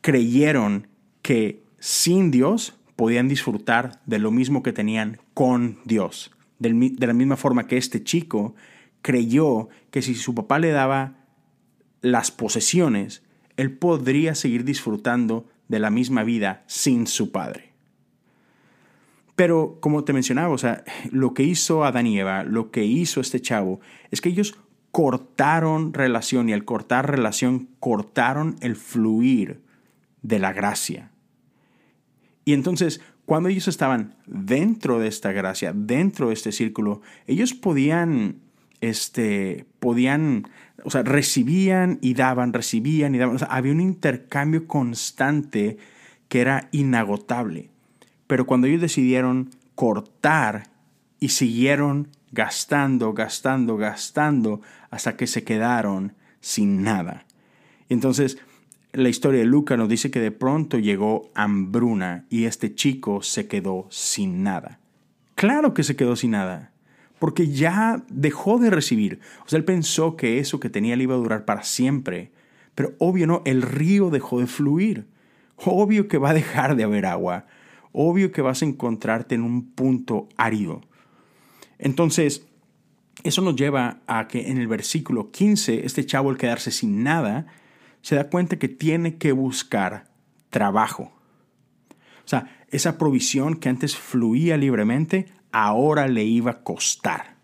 creyeron 0.00 0.88
que 1.22 1.62
sin 1.78 2.32
Dios 2.32 2.74
podían 2.96 3.28
disfrutar 3.28 4.00
de 4.04 4.18
lo 4.18 4.32
mismo 4.32 4.64
que 4.64 4.72
tenían 4.72 5.20
con 5.32 5.78
Dios. 5.84 6.32
De 6.58 7.06
la 7.06 7.12
misma 7.12 7.36
forma 7.36 7.68
que 7.68 7.76
este 7.76 8.02
chico 8.02 8.56
creyó 9.02 9.68
que 9.92 10.02
si 10.02 10.16
su 10.16 10.34
papá 10.34 10.58
le 10.58 10.70
daba 10.70 11.25
las 12.00 12.30
posesiones, 12.30 13.22
él 13.56 13.72
podría 13.72 14.34
seguir 14.34 14.64
disfrutando 14.64 15.46
de 15.68 15.78
la 15.78 15.90
misma 15.90 16.22
vida 16.22 16.64
sin 16.66 17.06
su 17.06 17.32
padre. 17.32 17.72
Pero 19.34 19.78
como 19.80 20.04
te 20.04 20.12
mencionaba, 20.12 20.48
o 20.48 20.58
sea, 20.58 20.84
lo 21.10 21.34
que 21.34 21.42
hizo 21.42 21.84
Adán 21.84 22.06
y 22.06 22.18
Eva, 22.18 22.42
lo 22.42 22.70
que 22.70 22.84
hizo 22.84 23.20
este 23.20 23.40
chavo, 23.40 23.80
es 24.10 24.20
que 24.20 24.30
ellos 24.30 24.58
cortaron 24.92 25.92
relación 25.92 26.48
y 26.48 26.54
al 26.54 26.64
cortar 26.64 27.10
relación 27.10 27.68
cortaron 27.80 28.56
el 28.60 28.76
fluir 28.76 29.60
de 30.22 30.38
la 30.38 30.54
gracia. 30.54 31.10
Y 32.46 32.54
entonces, 32.54 33.02
cuando 33.26 33.50
ellos 33.50 33.68
estaban 33.68 34.14
dentro 34.26 34.98
de 34.98 35.08
esta 35.08 35.32
gracia, 35.32 35.72
dentro 35.74 36.28
de 36.28 36.34
este 36.34 36.50
círculo, 36.50 37.02
ellos 37.26 37.52
podían, 37.52 38.40
este, 38.80 39.66
podían, 39.80 40.48
o 40.84 40.90
sea, 40.90 41.02
recibían 41.02 41.98
y 42.02 42.14
daban, 42.14 42.52
recibían 42.52 43.14
y 43.14 43.18
daban. 43.18 43.38
Había 43.48 43.72
un 43.72 43.80
intercambio 43.80 44.66
constante 44.66 45.78
que 46.28 46.40
era 46.40 46.68
inagotable. 46.72 47.70
Pero 48.26 48.46
cuando 48.46 48.66
ellos 48.66 48.80
decidieron 48.80 49.50
cortar 49.74 50.68
y 51.20 51.28
siguieron 51.28 52.08
gastando, 52.32 53.12
gastando, 53.12 53.76
gastando, 53.76 54.60
hasta 54.90 55.16
que 55.16 55.26
se 55.26 55.44
quedaron 55.44 56.14
sin 56.40 56.82
nada. 56.82 57.24
Entonces, 57.88 58.38
la 58.92 59.08
historia 59.08 59.40
de 59.40 59.46
Luca 59.46 59.76
nos 59.76 59.88
dice 59.88 60.10
que 60.10 60.20
de 60.20 60.30
pronto 60.30 60.78
llegó 60.78 61.30
hambruna 61.34 62.24
y 62.30 62.44
este 62.44 62.74
chico 62.74 63.22
se 63.22 63.46
quedó 63.46 63.86
sin 63.90 64.42
nada. 64.42 64.80
Claro 65.34 65.74
que 65.74 65.82
se 65.82 65.96
quedó 65.96 66.16
sin 66.16 66.32
nada, 66.32 66.72
porque 67.18 67.48
ya 67.48 68.04
dejó 68.08 68.58
de 68.58 68.70
recibir. 68.70 69.20
O 69.44 69.48
sea, 69.48 69.58
él 69.58 69.64
pensó 69.64 70.16
que 70.16 70.38
eso 70.38 70.60
que 70.60 70.70
tenía 70.70 70.96
le 70.96 71.04
iba 71.04 71.14
a 71.14 71.18
durar 71.18 71.44
para 71.44 71.62
siempre, 71.62 72.30
pero 72.74 72.94
obvio 72.98 73.26
no, 73.26 73.42
el 73.44 73.62
río 73.62 74.10
dejó 74.10 74.40
de 74.40 74.46
fluir. 74.46 75.06
Obvio 75.56 76.08
que 76.08 76.18
va 76.18 76.30
a 76.30 76.34
dejar 76.34 76.76
de 76.76 76.84
haber 76.84 77.06
agua. 77.06 77.46
Obvio 77.92 78.32
que 78.32 78.42
vas 78.42 78.62
a 78.62 78.66
encontrarte 78.66 79.34
en 79.34 79.42
un 79.42 79.70
punto 79.70 80.28
árido. 80.36 80.82
Entonces, 81.78 82.46
eso 83.24 83.40
nos 83.40 83.56
lleva 83.56 84.00
a 84.06 84.28
que 84.28 84.50
en 84.50 84.58
el 84.58 84.68
versículo 84.68 85.30
15, 85.30 85.86
este 85.86 86.04
chavo 86.04 86.30
al 86.30 86.36
quedarse 86.36 86.70
sin 86.70 87.02
nada, 87.02 87.46
se 88.02 88.14
da 88.14 88.28
cuenta 88.28 88.58
que 88.58 88.68
tiene 88.68 89.16
que 89.16 89.32
buscar 89.32 90.08
trabajo. 90.50 91.12
O 91.90 92.28
sea, 92.28 92.64
esa 92.70 92.98
provisión 92.98 93.56
que 93.56 93.68
antes 93.68 93.96
fluía 93.96 94.56
libremente, 94.56 95.26
ahora 95.56 96.06
le 96.06 96.22
iba 96.22 96.50
a 96.50 96.62
costar. 96.62 97.36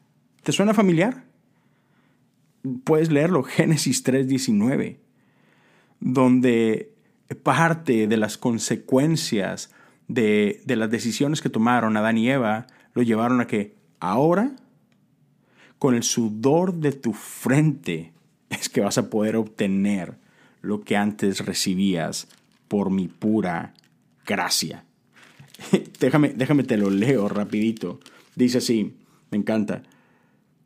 ¿Te 0.43 0.53
suena 0.53 0.75
familiar? 0.75 1.25
Puedes 2.85 3.11
leerlo, 3.11 3.43
Génesis 3.43 4.05
3:19, 4.05 4.99
donde 5.99 6.93
parte 7.43 8.07
de 8.07 8.17
las 8.19 8.37
consecuencias 8.37 9.73
de, 10.09 10.61
de 10.67 10.77
las 10.77 10.91
decisiones 10.91 11.41
que 11.41 11.49
tomaron 11.49 11.97
Adán 11.97 12.19
y 12.19 12.29
Eva 12.29 12.67
lo 12.93 13.03
llevaron 13.03 13.41
a 13.41 13.47
que 13.47 13.77
ahora 13.99 14.57
con 15.79 15.95
el 15.95 16.03
sudor 16.03 16.75
de 16.75 16.93
tu 16.93 17.15
frente 17.15 18.13
es 18.51 18.69
que 18.69 18.83
vas 18.83 18.99
a 18.99 19.09
poder 19.09 19.37
obtener 19.37 20.19
lo 20.61 20.83
que 20.83 20.99
antes 20.99 21.47
recibías 21.47 22.29
por 22.69 22.91
mi 22.91 23.09
pura 23.09 23.73
gracia. 24.27 24.85
Déjame, 26.07 26.31
déjame 26.31 26.65
te 26.65 26.77
lo 26.77 26.91
leo 26.91 27.29
rapidito. 27.29 28.01
Dice 28.35 28.59
así, 28.59 28.97
me 29.31 29.39
encanta. 29.39 29.83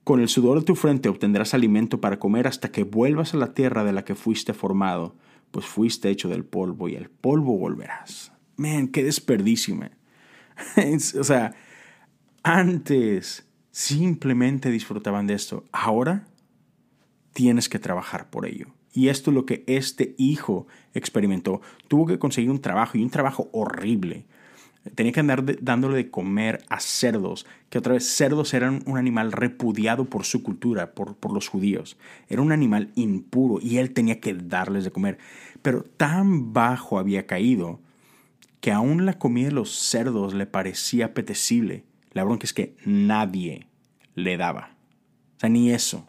Con 0.04 0.20
el 0.20 0.28
sudor 0.28 0.60
de 0.60 0.64
tu 0.64 0.76
frente 0.76 1.08
obtendrás 1.08 1.54
alimento 1.54 2.00
para 2.00 2.18
comer 2.18 2.46
hasta 2.46 2.70
que 2.70 2.84
vuelvas 2.84 3.34
a 3.34 3.38
la 3.38 3.54
tierra 3.54 3.84
de 3.84 3.92
la 3.92 4.04
que 4.04 4.14
fuiste 4.14 4.54
formado, 4.54 5.16
pues 5.50 5.66
fuiste 5.66 6.10
hecho 6.10 6.28
del 6.28 6.44
polvo 6.44 6.88
y 6.88 6.96
al 6.96 7.08
polvo 7.08 7.58
volverás. 7.58 8.32
Man, 8.56 8.88
qué 8.88 9.02
desperdicio, 9.02 9.74
man. 9.74 9.90
o 11.20 11.24
sea, 11.24 11.54
antes 12.42 13.46
simplemente 13.72 14.70
disfrutaban 14.70 15.26
de 15.26 15.34
esto. 15.34 15.64
Ahora 15.72 16.28
tienes 17.32 17.68
que 17.68 17.78
trabajar 17.78 18.30
por 18.30 18.46
ello. 18.46 18.68
Y 18.92 19.08
esto 19.08 19.30
es 19.30 19.34
lo 19.34 19.44
que 19.44 19.64
este 19.66 20.14
hijo 20.16 20.66
experimentó. 20.94 21.60
Tuvo 21.86 22.06
que 22.06 22.18
conseguir 22.18 22.50
un 22.50 22.62
trabajo 22.62 22.96
y 22.96 23.02
un 23.02 23.10
trabajo 23.10 23.50
horrible. 23.52 24.24
Tenía 24.94 25.12
que 25.12 25.20
andar 25.20 25.44
dándole 25.62 25.96
de 25.96 26.10
comer 26.10 26.64
a 26.68 26.80
cerdos, 26.80 27.46
que 27.70 27.78
otra 27.78 27.94
vez 27.94 28.06
cerdos 28.06 28.54
eran 28.54 28.82
un 28.86 28.98
animal 28.98 29.32
repudiado 29.32 30.04
por 30.04 30.24
su 30.24 30.42
cultura, 30.42 30.92
por, 30.94 31.16
por 31.16 31.32
los 31.32 31.48
judíos. 31.48 31.96
Era 32.28 32.42
un 32.42 32.52
animal 32.52 32.90
impuro 32.94 33.58
y 33.60 33.78
él 33.78 33.92
tenía 33.92 34.20
que 34.20 34.34
darles 34.34 34.84
de 34.84 34.90
comer. 34.90 35.18
Pero 35.62 35.82
tan 35.82 36.52
bajo 36.52 36.98
había 36.98 37.26
caído 37.26 37.80
que 38.60 38.72
aún 38.72 39.06
la 39.06 39.18
comida 39.18 39.48
de 39.48 39.54
los 39.54 39.70
cerdos 39.70 40.34
le 40.34 40.46
parecía 40.46 41.06
apetecible 41.06 41.84
la 42.16 42.24
bronca 42.24 42.46
es 42.46 42.54
que 42.54 42.74
nadie 42.86 43.66
le 44.14 44.38
daba. 44.38 44.70
O 45.36 45.40
sea, 45.40 45.50
ni 45.50 45.70
eso. 45.70 46.08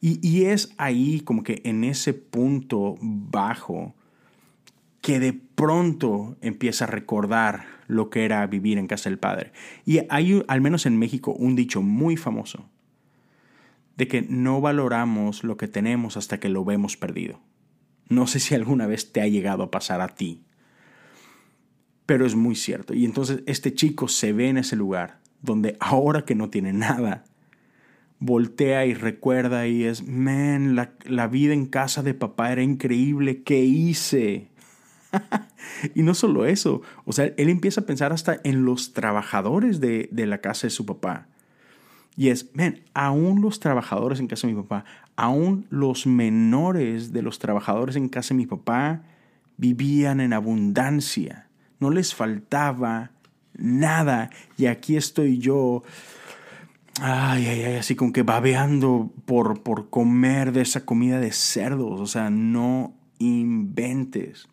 Y, 0.00 0.44
es 0.44 0.74
ahí 0.78 1.20
como 1.20 1.42
que 1.44 1.60
en 1.64 1.84
ese 1.84 2.14
punto 2.14 2.96
bajo 3.00 3.94
que 5.02 5.18
de 5.18 5.32
pronto 5.54 6.36
empieza 6.40 6.84
a 6.84 6.88
recordar 6.88 7.66
lo 7.86 8.10
que 8.10 8.24
era 8.24 8.46
vivir 8.46 8.78
en 8.78 8.86
casa 8.86 9.10
del 9.10 9.18
Padre. 9.18 9.52
Y 9.84 10.00
hay, 10.08 10.42
al 10.48 10.60
menos 10.60 10.86
en 10.86 10.98
México, 10.98 11.32
un 11.32 11.56
dicho 11.56 11.82
muy 11.82 12.16
famoso 12.16 12.68
de 13.96 14.08
que 14.08 14.22
no 14.22 14.60
valoramos 14.60 15.44
lo 15.44 15.56
que 15.56 15.68
tenemos 15.68 16.16
hasta 16.16 16.40
que 16.40 16.48
lo 16.48 16.64
vemos 16.64 16.96
perdido. 16.96 17.40
No 18.08 18.26
sé 18.26 18.40
si 18.40 18.54
alguna 18.54 18.86
vez 18.86 19.12
te 19.12 19.20
ha 19.20 19.28
llegado 19.28 19.62
a 19.62 19.70
pasar 19.70 20.00
a 20.00 20.08
ti 20.08 20.44
pero 22.06 22.26
es 22.26 22.34
muy 22.34 22.54
cierto. 22.54 22.94
Y 22.94 23.04
entonces 23.04 23.42
este 23.46 23.74
chico 23.74 24.08
se 24.08 24.32
ve 24.32 24.48
en 24.48 24.58
ese 24.58 24.76
lugar 24.76 25.20
donde 25.42 25.76
ahora 25.80 26.24
que 26.24 26.34
no 26.34 26.50
tiene 26.50 26.72
nada, 26.72 27.24
voltea 28.18 28.86
y 28.86 28.94
recuerda 28.94 29.66
y 29.66 29.84
es, 29.84 30.06
man, 30.06 30.74
la, 30.74 31.26
vida 31.28 31.52
en 31.52 31.66
casa 31.66 32.02
de 32.02 32.14
papá 32.14 32.52
era 32.52 32.62
increíble, 32.62 33.42
¿qué 33.42 33.62
hice? 33.64 34.48
y 35.94 36.02
no 36.02 36.14
solo 36.14 36.46
eso, 36.46 36.82
o 37.04 37.12
sea, 37.12 37.32
él 37.36 37.48
empieza 37.48 37.82
a 37.82 37.86
pensar 37.86 38.12
hasta 38.12 38.40
en 38.44 38.64
los 38.64 38.92
trabajadores 38.92 39.80
de, 39.80 40.08
de 40.12 40.26
la 40.26 40.38
casa 40.38 40.66
de 40.66 40.70
su 40.70 40.86
papá. 40.86 41.26
Y 42.16 42.28
es, 42.28 42.54
man, 42.54 42.80
aún 42.94 43.42
los 43.42 43.58
trabajadores 43.58 44.20
en 44.20 44.28
casa 44.28 44.46
de 44.46 44.54
mi 44.54 44.62
papá, 44.62 44.84
aún 45.16 45.66
los 45.70 46.06
menores 46.06 47.12
de 47.12 47.22
los 47.22 47.38
trabajadores 47.38 47.96
en 47.96 48.08
casa 48.08 48.28
de 48.30 48.38
mi 48.38 48.46
papá 48.46 49.02
vivían 49.56 50.20
en 50.20 50.32
abundancia 50.32 51.44
no 51.84 51.90
les 51.90 52.14
faltaba 52.14 53.10
nada. 53.56 54.30
Y 54.56 54.66
aquí 54.66 54.96
estoy 54.96 55.38
yo, 55.38 55.82
ay, 57.00 57.46
ay, 57.46 57.62
ay, 57.62 57.76
así 57.76 57.94
como 57.94 58.12
que 58.12 58.22
babeando 58.22 59.12
por, 59.26 59.62
por 59.62 59.90
comer 59.90 60.52
de 60.52 60.62
esa 60.62 60.84
comida 60.84 61.20
de 61.20 61.32
cerdos. 61.32 62.00
O 62.00 62.06
sea, 62.06 62.30
no 62.30 62.94
inventes. 63.18 64.48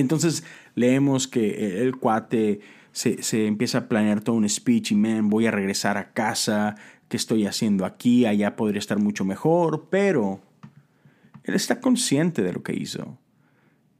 Entonces 0.00 0.44
leemos 0.74 1.28
que 1.28 1.82
el 1.82 1.96
cuate 1.96 2.60
se, 2.92 3.22
se, 3.22 3.46
empieza 3.46 3.78
a 3.78 3.88
planear 3.88 4.20
todo 4.20 4.36
un 4.36 4.48
speech 4.48 4.92
y, 4.92 4.94
man, 4.94 5.28
voy 5.28 5.46
a 5.46 5.50
regresar 5.50 5.96
a 5.98 6.12
casa, 6.12 6.76
¿qué 7.08 7.16
estoy 7.16 7.46
haciendo 7.46 7.84
aquí? 7.84 8.26
Allá 8.26 8.56
podría 8.56 8.78
estar 8.78 8.98
mucho 8.98 9.24
mejor, 9.24 9.88
pero 9.90 10.40
él 11.44 11.54
está 11.54 11.80
consciente 11.80 12.42
de 12.42 12.52
lo 12.52 12.62
que 12.62 12.74
hizo. 12.74 13.18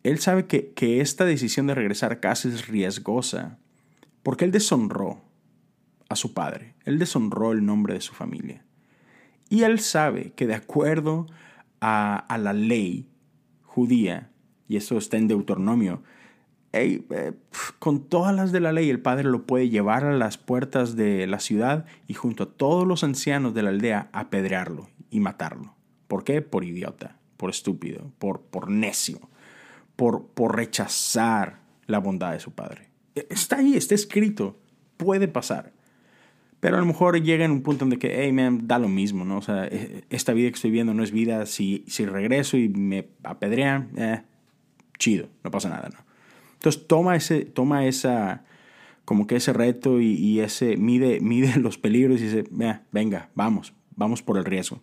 Él 0.03 0.19
sabe 0.19 0.47
que, 0.47 0.73
que 0.73 1.01
esta 1.01 1.25
decisión 1.25 1.67
de 1.67 1.75
regresar 1.75 2.13
a 2.13 2.21
casa 2.21 2.49
es 2.49 2.69
riesgosa, 2.69 3.59
porque 4.23 4.45
él 4.45 4.53
deshonró 4.53 5.23
a 6.09 6.17
su 6.17 6.35
padre, 6.35 6.75
él 6.85 6.99
deshonró 6.99 7.53
el 7.53 7.65
nombre 7.65 7.95
de 7.95 8.01
su 8.01 8.15
familia. 8.15 8.65
Y 9.49 9.63
él 9.63 9.79
sabe 9.81 10.33
que 10.33 10.47
de 10.47 10.55
acuerdo 10.55 11.27
a, 11.81 12.17
a 12.17 12.39
la 12.39 12.53
ley 12.53 13.09
judía, 13.63 14.31
y 14.69 14.77
eso 14.77 14.99
está 14.99 15.17
en 15.17 15.29
Deuteronomio, 15.29 16.03
eh, 16.73 17.03
con 17.79 18.05
todas 18.05 18.35
las 18.35 18.53
de 18.53 18.61
la 18.61 18.73
ley 18.73 18.91
el 18.91 19.01
padre 19.01 19.25
lo 19.25 19.47
puede 19.47 19.71
llevar 19.71 20.05
a 20.05 20.17
las 20.17 20.37
puertas 20.37 20.95
de 20.95 21.27
la 21.27 21.41
ciudad 21.41 21.87
y 22.07 22.15
junto 22.15 22.45
a 22.45 22.51
todos 22.51 22.87
los 22.87 23.03
ancianos 23.05 23.55
de 23.55 23.63
la 23.63 23.71
aldea 23.71 24.11
apedrearlo 24.13 24.89
y 25.11 25.21
matarlo. 25.21 25.75
¿Por 26.07 26.25
qué? 26.25 26.43
Por 26.43 26.65
idiota, 26.65 27.17
por 27.37 27.51
estúpido, 27.51 28.11
por, 28.19 28.43
por 28.43 28.71
necio 28.71 29.21
por, 29.97 30.57
rechazar 30.57 31.61
la 31.87 31.99
bondad 31.99 32.33
de 32.33 32.41
su 32.41 32.53
padre. 32.53 32.91
E, 33.15 33.27
está 33.31 33.57
ahí, 33.57 33.75
está 33.75 33.95
escrito, 33.95 34.59
puede 34.97 35.27
pasar. 35.27 35.73
Pero 36.61 36.77
a 36.77 36.81
lo 36.81 36.87
mejor 36.87 37.21
llega 37.23 37.45
en 37.45 37.51
un 37.51 37.63
punto 37.63 37.81
donde 37.81 37.99
que, 37.99 38.25
hey, 38.25 38.33
man, 38.33 38.67
da 38.67 38.79
lo 38.79 38.89
mismo, 38.89 39.25
¿no? 39.25 39.39
O 39.39 39.43
sea, 39.43 39.67
e, 39.67 40.05
esta 40.11 40.33
vida 40.33 40.49
que 40.51 40.55
estoy 40.55 40.71
viendo 40.71 40.95
no 40.95 41.03
es 41.03 41.11
vida. 41.11 41.47
Si, 41.47 41.85
si 41.89 42.07
regreso 42.07 42.57
y 42.57 42.69
me 42.69 43.09
apedrean, 43.25 43.91
eh, 43.97 44.23
chido, 44.99 45.29
no 45.45 45.51
pasa 45.51 45.69
nada, 45.69 45.89
¿no? 45.89 46.05
Entonces 46.55 46.87
toma, 46.87 47.17
ese, 47.17 47.45
toma 47.45 47.87
esa, 47.87 48.45
como 49.05 49.27
que 49.27 49.37
ese 49.37 49.53
reto 49.53 50.01
y, 50.01 50.41
ese, 50.41 50.77
mide, 50.77 51.21
mide 51.23 51.59
los 51.59 51.79
peligros 51.79 52.21
y 52.21 52.25
dice, 52.25 52.45
venga, 52.93 53.31
vamos, 53.35 53.73
vamos 53.95 54.23
por 54.23 54.39
el 54.39 54.45
riesgo. 54.45 54.81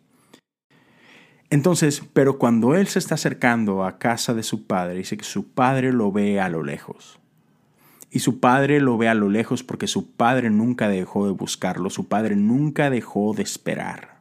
Entonces, 1.50 2.02
pero 2.14 2.40
cuando 2.40 2.74
él 2.76 2.88
se 2.88 2.98
está 2.98 3.16
acercando 3.16 3.84
a 3.84 4.00
casa 4.00 4.34
de 4.34 4.42
su 4.42 4.66
padre, 4.66 4.98
dice 4.98 5.18
que 5.18 5.24
su 5.24 5.52
padre 5.52 5.94
lo 5.94 6.12
ve 6.12 6.40
a 6.40 6.50
lo 6.50 6.64
lejos. 6.64 7.20
Y 8.10 8.20
su 8.20 8.40
padre 8.40 8.80
lo 8.80 8.98
ve 8.98 9.08
a 9.08 9.14
lo 9.14 9.30
lejos 9.30 9.64
porque 9.64 9.88
su 9.88 10.12
padre 10.14 10.50
nunca 10.50 10.88
dejó 10.88 11.26
de 11.28 11.32
buscarlo, 11.32 11.90
su 11.90 12.08
padre 12.08 12.36
nunca 12.36 12.90
dejó 12.90 13.34
de 13.34 13.44
esperar. 13.44 14.20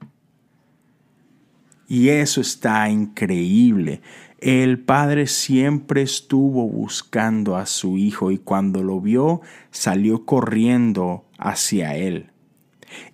Y 1.89 2.09
eso 2.09 2.41
está 2.41 2.89
increíble. 2.89 4.01
El 4.43 4.81
padre 4.81 5.29
siempre 5.29 6.03
estuvo 6.03 6.69
buscando 6.69 7.57
a 7.57 7.65
su 7.65 7.97
hijo 7.97 8.33
y 8.33 8.39
cuando 8.39 8.83
lo 8.83 9.01
vio 9.01 9.41
salió 9.71 10.27
corriendo 10.27 11.25
hacia 11.39 11.95
él. 11.95 12.33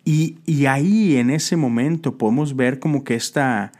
Y, 0.06 0.38
y 0.47 0.64
ahí 0.64 1.18
en 1.18 1.28
ese 1.28 1.56
momento 1.56 2.16
podemos 2.16 2.56
ver 2.56 2.78
como 2.78 3.04
que 3.04 3.14
esta, 3.14 3.73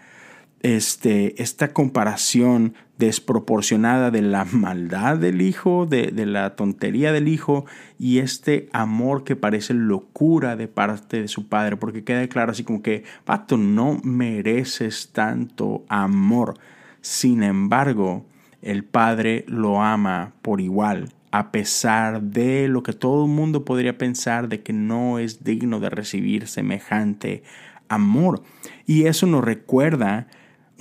este, 0.61 1.43
esta 1.43 1.73
comparación 1.73 2.75
desproporcionada 2.99 4.11
de 4.11 4.21
la 4.21 4.45
maldad 4.53 5.17
del 5.17 5.41
hijo, 5.41 5.87
de, 5.87 6.09
de, 6.09 6.27
la 6.27 6.55
tontería 6.55 7.13
del 7.13 7.29
hijo 7.29 7.65
y 7.99 8.19
este 8.19 8.69
amor 8.75 9.25
que 9.25 9.37
parece 9.37 9.73
locura 9.73 10.55
de 10.55 10.69
parte 10.69 11.23
de 11.23 11.29
su 11.29 11.49
padre, 11.49 11.79
porque 11.79 12.05
queda 12.05 12.29
claro 12.29 12.53
así 12.53 12.63
como 12.63 12.83
que, 12.83 13.05
pato, 13.25 13.57
no 13.57 13.99
mereces 14.05 15.13
tanto 15.15 15.87
amor. 15.89 16.59
Sin 17.01 17.43
embargo, 17.43 18.27
el 18.63 18.85
padre 18.85 19.45
lo 19.49 19.83
ama 19.83 20.33
por 20.43 20.61
igual, 20.61 21.13
a 21.31 21.53
pesar 21.53 22.23
de 22.23 22.69
lo 22.69 22.83
que 22.83 22.93
todo 22.93 23.25
el 23.25 23.31
mundo 23.31 23.65
podría 23.65 23.99
pensar 23.99 24.49
de 24.49 24.63
que 24.63 24.73
no 24.73 25.19
es 25.19 25.45
digno 25.45 25.81
de 25.81 25.91
recibir 25.91 26.49
semejante 26.49 27.43
amor. 27.89 28.43
Y 28.87 29.05
eso 29.05 29.27
nos 29.27 29.45
recuerda 29.45 30.27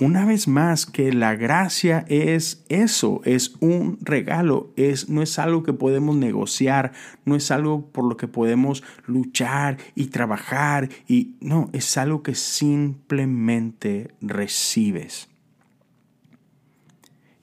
una 0.00 0.24
vez 0.24 0.46
más 0.46 0.86
que 0.86 1.12
la 1.12 1.34
gracia 1.34 2.04
es 2.06 2.64
eso, 2.68 3.20
es 3.24 3.56
un 3.58 3.98
regalo, 4.00 4.72
es, 4.76 5.08
no 5.08 5.22
es 5.22 5.40
algo 5.40 5.64
que 5.64 5.72
podemos 5.72 6.14
negociar, 6.14 6.92
no 7.24 7.34
es 7.34 7.50
algo 7.50 7.90
por 7.90 8.04
lo 8.04 8.16
que 8.16 8.28
podemos 8.28 8.84
luchar 9.06 9.78
y 9.96 10.06
trabajar, 10.06 10.88
y 11.08 11.34
no, 11.40 11.68
es 11.72 11.96
algo 11.98 12.22
que 12.22 12.36
simplemente 12.36 14.14
recibes. 14.20 15.27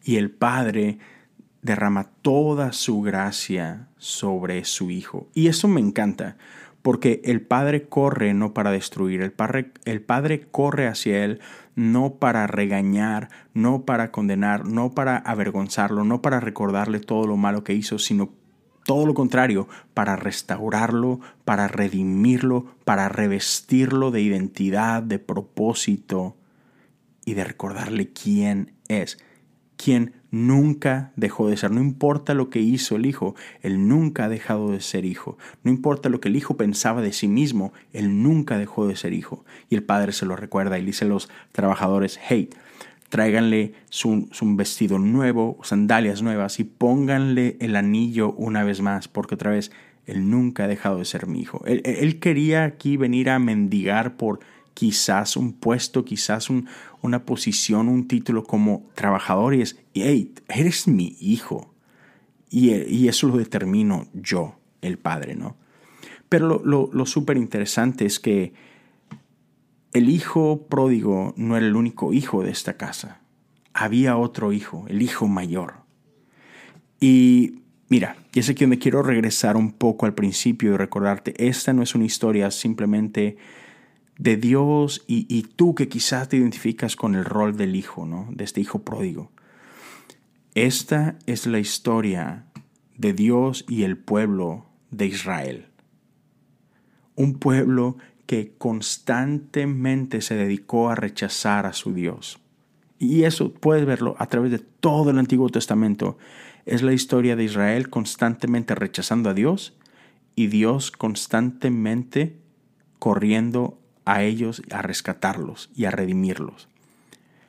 Y 0.05 0.15
el 0.15 0.31
Padre 0.31 0.99
derrama 1.61 2.11
toda 2.21 2.71
su 2.71 3.01
gracia 3.01 3.89
sobre 3.97 4.63
su 4.63 4.89
Hijo. 4.89 5.27
Y 5.33 5.47
eso 5.47 5.67
me 5.67 5.81
encanta, 5.81 6.37
porque 6.81 7.19
el 7.25 7.41
Padre 7.41 7.89
corre 7.89 8.33
no 8.33 8.53
para 8.53 8.71
destruir, 8.71 9.21
el 9.21 9.33
Padre, 9.33 9.71
el 9.83 10.01
padre 10.01 10.47
corre 10.49 10.87
hacia 10.87 11.25
Él 11.25 11.41
no 11.75 12.15
para 12.15 12.47
regañar, 12.47 13.29
no 13.53 13.83
para 13.83 14.11
condenar, 14.11 14.65
no 14.65 14.91
para 14.91 15.17
avergonzarlo, 15.17 16.03
no 16.03 16.21
para 16.21 16.39
recordarle 16.39 16.99
todo 16.99 17.27
lo 17.27 17.37
malo 17.37 17.63
que 17.63 17.73
hizo, 17.73 17.99
sino 17.99 18.29
todo 18.85 19.05
lo 19.05 19.13
contrario, 19.13 19.67
para 19.93 20.15
restaurarlo, 20.15 21.19
para 21.43 21.67
redimirlo, 21.67 22.65
para 22.85 23.09
revestirlo 23.09 24.11
de 24.11 24.21
identidad, 24.21 25.03
de 25.03 25.19
propósito 25.19 26.37
y 27.25 27.33
de 27.33 27.43
recordarle 27.43 28.13
quién 28.13 28.73
es, 28.87 29.17
quién 29.85 30.13
nunca 30.31 31.11
dejó 31.15 31.47
de 31.47 31.57
ser. 31.57 31.69
No 31.69 31.79
importa 31.79 32.33
lo 32.33 32.49
que 32.49 32.59
hizo 32.59 32.95
el 32.95 33.05
hijo, 33.05 33.35
él 33.61 33.87
nunca 33.87 34.25
ha 34.25 34.29
dejado 34.29 34.71
de 34.71 34.81
ser 34.81 35.05
hijo. 35.05 35.37
No 35.63 35.69
importa 35.69 36.09
lo 36.09 36.19
que 36.19 36.29
el 36.29 36.35
hijo 36.35 36.57
pensaba 36.57 37.03
de 37.03 37.13
sí 37.13 37.27
mismo, 37.27 37.71
él 37.93 38.23
nunca 38.23 38.57
dejó 38.57 38.87
de 38.87 38.95
ser 38.95 39.13
hijo. 39.13 39.45
Y 39.69 39.75
el 39.75 39.83
padre 39.83 40.11
se 40.11 40.25
lo 40.25 40.35
recuerda 40.35 40.79
y 40.79 40.85
dice 40.85 41.05
a 41.05 41.07
los 41.07 41.29
trabajadores, 41.51 42.19
hey, 42.27 42.49
tráiganle 43.09 43.73
su, 43.91 44.27
vestido 44.55 44.97
nuevo, 44.97 45.59
sandalias 45.61 46.23
nuevas 46.23 46.59
y 46.59 46.63
pónganle 46.63 47.55
el 47.59 47.75
anillo 47.75 48.33
una 48.33 48.63
vez 48.63 48.81
más, 48.81 49.07
porque 49.07 49.35
otra 49.35 49.51
vez, 49.51 49.71
él 50.07 50.31
nunca 50.31 50.63
ha 50.63 50.67
dejado 50.67 50.97
de 50.97 51.05
ser 51.05 51.27
mi 51.27 51.41
hijo. 51.41 51.63
Él 51.67 52.19
quería 52.19 52.63
aquí 52.63 52.97
venir 52.97 53.29
a 53.29 53.37
mendigar 53.37 54.17
por 54.17 54.39
quizás 54.75 55.37
un 55.37 55.53
puesto, 55.53 56.05
quizás 56.05 56.49
una 57.01 57.25
posición, 57.25 57.87
un 57.87 58.07
título 58.07 58.43
como 58.43 58.85
trabajador 58.93 59.55
y 59.55 59.61
es, 59.61 59.79
hey, 59.95 60.33
eres 60.49 60.87
mi 60.87 61.15
hijo. 61.19 61.73
Y, 62.51 63.07
eso 63.07 63.27
lo 63.27 63.37
determino 63.37 64.07
yo, 64.13 64.59
el 64.81 64.99
padre, 64.99 65.35
¿no? 65.35 65.55
Pero 66.29 66.61
lo, 66.63 66.89
lo 66.93 67.05
súper 67.05 67.37
interesante 67.37 68.05
es 68.05 68.19
que 68.19 68.53
el 69.93 70.09
hijo 70.09 70.67
pródigo 70.67 71.33
no 71.37 71.57
era 71.57 71.65
el 71.65 71.75
único 71.75 72.13
hijo 72.13 72.43
de 72.43 72.51
esta 72.51 72.77
casa. 72.77 73.21
Había 73.73 74.17
otro 74.17 74.51
hijo, 74.51 74.85
el 74.89 75.01
hijo 75.01 75.27
mayor. 75.27 75.75
Y 76.99 77.61
mira, 77.87 78.17
y 78.33 78.39
es 78.39 78.49
aquí 78.49 78.65
donde 78.65 78.79
quiero 78.79 79.03
regresar 79.03 79.55
un 79.55 79.71
poco 79.71 80.05
al 80.05 80.13
principio 80.13 80.73
y 80.73 80.77
recordarte, 80.77 81.33
esta 81.47 81.71
no 81.71 81.81
es 81.81 81.95
una 81.95 82.05
historia 82.05 82.51
simplemente 82.51 83.37
de 84.17 84.37
Dios 84.37 85.03
y, 85.07 85.41
tú 85.43 85.75
que 85.75 85.87
quizás 85.87 86.29
te 86.29 86.37
identificas 86.37 86.95
con 86.95 87.15
el 87.15 87.25
rol 87.25 87.57
del 87.57 87.75
hijo, 87.75 88.05
¿no? 88.05 88.27
De 88.31 88.43
este 88.43 88.61
hijo 88.61 88.79
pródigo. 88.79 89.31
Esta 90.53 91.17
es 91.25 91.47
la 91.47 91.59
historia 91.59 92.45
de 92.97 93.13
Dios 93.13 93.65
y 93.67 93.83
el 93.83 93.97
pueblo 93.97 94.67
de 94.91 95.07
Israel. 95.07 95.67
Un 97.15 97.39
pueblo 97.39 97.97
que 98.25 98.53
constantemente 98.57 100.21
se 100.21 100.35
dedicó 100.35 100.89
a 100.89 100.95
rechazar 100.95 101.65
a 101.65 101.73
su 101.73 101.93
Dios. 101.93 102.39
Y 102.97 103.23
eso 103.23 103.53
puedes 103.53 103.85
verlo 103.85 104.15
a 104.17 104.27
través 104.27 104.51
de 104.51 104.59
todo 104.59 105.11
el 105.11 105.19
Antiguo 105.19 105.49
Testamento. 105.49 106.17
Es 106.65 106.81
la 106.81 106.93
historia 106.93 107.35
de 107.35 107.43
Israel 107.43 107.89
constantemente 107.89 108.73
rechazando 108.73 109.29
a 109.29 109.33
Dios 109.33 109.77
y 110.35 110.47
Dios 110.47 110.91
constantemente 110.91 112.39
corriendo 112.97 113.77
a 114.05 114.23
ellos, 114.23 114.61
a 114.71 114.81
rescatarlos 114.81 115.69
y 115.75 115.85
a 115.85 115.91
redimirlos. 115.91 116.67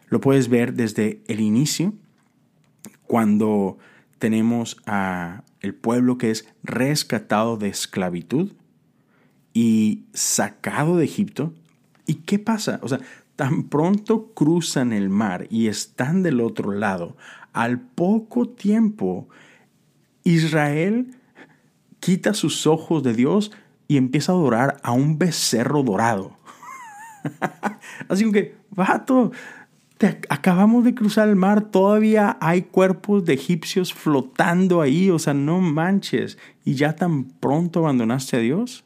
Lo 0.08 0.20
puedes 0.20 0.48
ver 0.48 0.74
desde 0.74 1.20
el 1.28 1.40
inicio, 1.40 1.94
cuando 3.06 3.78
tenemos 4.18 4.78
a 4.86 5.42
el 5.60 5.74
pueblo 5.74 6.18
que 6.18 6.30
es 6.30 6.48
rescatado 6.62 7.56
de 7.56 7.68
esclavitud 7.68 8.52
y 9.52 10.04
sacado 10.12 10.96
de 10.96 11.04
Egipto. 11.04 11.52
¿Y 12.06 12.16
qué 12.16 12.38
pasa? 12.38 12.78
O 12.82 12.88
sea, 12.88 13.00
tan 13.36 13.64
pronto 13.64 14.32
cruzan 14.32 14.92
el 14.92 15.10
mar 15.10 15.46
y 15.50 15.68
están 15.68 16.22
del 16.22 16.40
otro 16.40 16.72
lado, 16.72 17.16
al 17.52 17.80
poco 17.80 18.48
tiempo 18.48 19.28
Israel 20.24 21.14
quita 22.00 22.34
sus 22.34 22.66
ojos 22.66 23.02
de 23.02 23.14
Dios 23.14 23.52
y 23.88 23.96
empieza 23.96 24.32
a 24.32 24.34
adorar 24.34 24.80
a 24.82 24.92
un 24.92 25.18
becerro 25.18 25.82
dorado. 25.82 26.35
Así 28.08 28.30
que, 28.32 28.54
vato, 28.70 29.32
te 29.98 30.20
acabamos 30.28 30.84
de 30.84 30.94
cruzar 30.94 31.28
el 31.28 31.36
mar, 31.36 31.70
todavía 31.70 32.36
hay 32.40 32.62
cuerpos 32.62 33.24
de 33.24 33.34
egipcios 33.34 33.94
flotando 33.94 34.82
ahí, 34.82 35.10
o 35.10 35.18
sea, 35.18 35.34
no 35.34 35.60
manches, 35.60 36.38
y 36.64 36.74
ya 36.74 36.94
tan 36.96 37.24
pronto 37.24 37.80
abandonaste 37.80 38.36
a 38.36 38.40
Dios. 38.40 38.84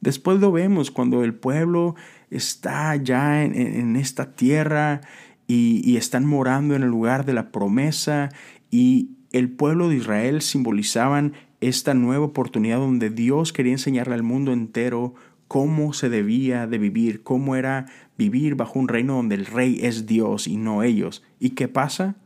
Después 0.00 0.40
lo 0.40 0.52
vemos 0.52 0.90
cuando 0.90 1.24
el 1.24 1.34
pueblo 1.34 1.96
está 2.30 2.96
ya 2.96 3.44
en, 3.44 3.96
esta 3.96 4.32
tierra 4.34 5.00
y, 5.46 5.82
y 5.84 5.96
están 5.96 6.26
morando 6.26 6.74
en 6.74 6.82
el 6.82 6.88
lugar 6.88 7.24
de 7.24 7.32
la 7.32 7.50
promesa 7.50 8.30
y 8.70 9.10
el 9.32 9.50
pueblo 9.50 9.88
de 9.88 9.96
Israel 9.96 10.42
simbolizaban 10.42 11.34
esta 11.60 11.94
nueva 11.94 12.26
oportunidad 12.26 12.78
donde 12.78 13.10
Dios 13.10 13.52
quería 13.52 13.72
enseñarle 13.72 14.14
al 14.14 14.22
mundo 14.22 14.52
entero 14.52 15.14
cómo 15.48 15.92
se 15.92 16.08
debía 16.08 16.66
de 16.66 16.78
vivir, 16.78 17.22
cómo 17.22 17.56
era 17.56 17.86
vivir 18.18 18.54
bajo 18.54 18.78
un 18.78 18.88
reino 18.88 19.14
donde 19.14 19.34
el 19.34 19.46
rey 19.46 19.80
es 19.82 20.06
Dios 20.06 20.46
y 20.46 20.56
no 20.56 20.82
ellos. 20.82 21.22
¿Y 21.38 21.50
qué 21.50 21.68
pasa? 21.68 22.16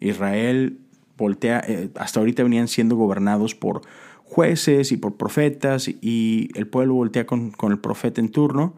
Israel 0.00 0.78
voltea, 1.16 1.62
eh, 1.66 1.90
hasta 1.96 2.20
ahorita 2.20 2.42
venían 2.42 2.68
siendo 2.68 2.96
gobernados 2.96 3.54
por 3.54 3.82
jueces 4.24 4.90
y 4.92 4.96
por 4.96 5.16
profetas 5.16 5.88
y 5.88 6.48
el 6.54 6.66
pueblo 6.66 6.94
voltea 6.94 7.26
con, 7.26 7.52
el 7.62 7.78
profeta 7.78 8.20
en 8.20 8.30
turno, 8.30 8.74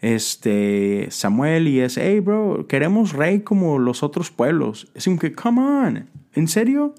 este 0.00 1.08
Samuel 1.10 1.68
y 1.68 1.80
es, 1.80 1.96
hey 1.96 2.20
bro, 2.20 2.66
queremos 2.66 3.12
rey 3.12 3.40
como 3.40 3.78
los 3.78 4.02
otros 4.02 4.30
pueblos. 4.30 4.90
Es 4.94 5.06
un 5.06 5.18
que, 5.18 5.32
come 5.32 5.60
on, 5.60 6.08
¿en 6.34 6.48
serio? 6.48 6.94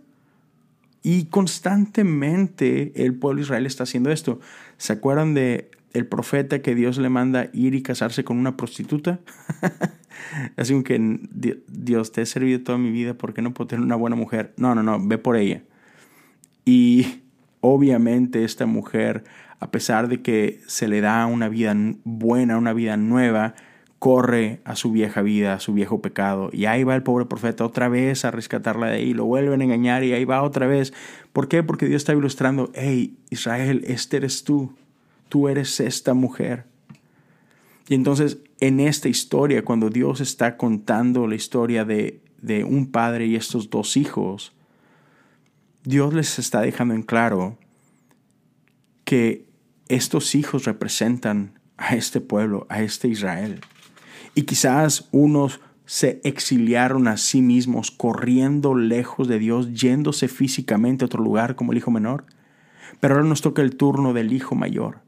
Y 1.04 1.26
constantemente 1.26 2.94
el 3.06 3.14
pueblo 3.16 3.38
de 3.38 3.44
Israel 3.44 3.66
está 3.66 3.84
haciendo 3.84 4.12
esto. 4.12 4.40
¿Se 4.78 4.94
acuerdan 4.94 5.34
de 5.34 5.70
el 5.94 6.06
profeta 6.06 6.62
que 6.62 6.76
Dios 6.76 6.98
le 6.98 7.10
manda 7.10 7.50
ir 7.54 7.76
y 7.76 7.82
casarse 7.82 8.24
con 8.24 8.38
una 8.38 8.58
prostituta? 8.58 9.20
Así 10.58 10.82
que 10.84 11.20
Dios 11.68 12.12
te 12.12 12.22
he 12.22 12.26
servido 12.26 12.62
toda 12.62 12.78
mi 12.78 12.92
vida 12.92 13.14
porque 13.14 13.42
no 13.42 13.54
puedo 13.54 13.68
tener 13.68 13.84
una 13.84 13.96
buena 13.96 14.16
mujer. 14.16 14.54
No, 14.58 14.76
no, 14.76 14.84
no, 14.84 15.00
ve 15.06 15.18
por 15.18 15.38
ella. 15.38 15.64
Y 16.66 17.22
obviamente 17.62 18.44
esta 18.44 18.66
mujer, 18.66 19.24
a 19.60 19.72
pesar 19.72 20.08
de 20.08 20.22
que 20.22 20.62
se 20.68 20.88
le 20.88 21.02
da 21.02 21.26
una 21.26 21.50
vida 21.50 21.76
buena, 22.04 22.58
una 22.58 22.74
vida 22.74 22.98
nueva, 22.98 23.56
corre 24.00 24.62
a 24.64 24.76
su 24.76 24.92
vieja 24.92 25.22
vida, 25.22 25.54
a 25.54 25.60
su 25.60 25.74
viejo 25.74 26.02
pecado. 26.02 26.50
Y 26.54 26.66
ahí 26.66 26.84
va 26.84 26.96
el 26.96 27.04
pobre 27.04 27.26
profeta 27.26 27.66
otra 27.66 27.90
vez 27.90 28.26
a 28.26 28.32
rescatarla 28.32 28.88
de 28.88 28.98
ahí. 28.98 29.14
Lo 29.14 29.26
vuelven 29.26 29.62
a 29.62 29.64
engañar 29.64 30.04
y 30.04 30.14
ahí 30.14 30.26
va 30.26 30.44
otra 30.44 30.68
vez. 30.68 30.94
¿Por 31.34 31.48
qué? 31.48 31.64
Porque 31.64 31.88
Dios 31.88 32.02
está 32.02 32.14
ilustrando, 32.14 32.72
hey, 32.76 33.18
Israel, 33.30 33.84
este 33.88 34.18
eres 34.18 34.44
tú. 34.44 34.74
Tú 35.30 35.48
eres 35.48 35.80
esta 35.80 36.14
mujer. 36.14 36.66
Y 37.90 37.96
entonces 37.96 38.38
en 38.60 38.80
esta 38.80 39.10
historia, 39.10 39.64
cuando 39.64 39.90
Dios 39.90 40.22
está 40.22 40.58
contando 40.58 41.28
la 41.28 41.36
historia 41.36 41.86
de, 41.86 42.22
de 42.42 42.64
un 42.64 42.92
padre 42.92 43.28
y 43.28 43.36
estos 43.36 43.70
dos 43.70 43.98
hijos, 43.98 44.54
Dios 45.84 46.14
les 46.14 46.40
está 46.40 46.62
dejando 46.62 46.94
en 46.94 47.04
claro 47.04 47.58
que 49.06 49.46
estos 49.88 50.36
hijos 50.36 50.66
representan 50.66 51.60
a 51.78 51.96
este 51.96 52.20
pueblo, 52.20 52.66
a 52.70 52.82
este 52.82 53.08
Israel. 53.08 53.62
Y 54.36 54.44
quizás 54.44 55.08
unos 55.12 55.62
se 55.86 56.20
exiliaron 56.26 57.08
a 57.08 57.16
sí 57.16 57.42
mismos, 57.42 57.92
corriendo 57.92 58.76
lejos 58.76 59.30
de 59.30 59.40
Dios, 59.40 59.74
yéndose 59.74 60.28
físicamente 60.28 61.06
a 61.06 61.08
otro 61.08 61.24
lugar 61.24 61.56
como 61.56 61.72
el 61.72 61.78
hijo 61.78 61.92
menor. 61.92 62.26
Pero 63.00 63.16
ahora 63.16 63.28
nos 63.28 63.42
toca 63.42 63.62
el 63.62 63.78
turno 63.78 64.12
del 64.14 64.34
hijo 64.34 64.54
mayor, 64.56 65.00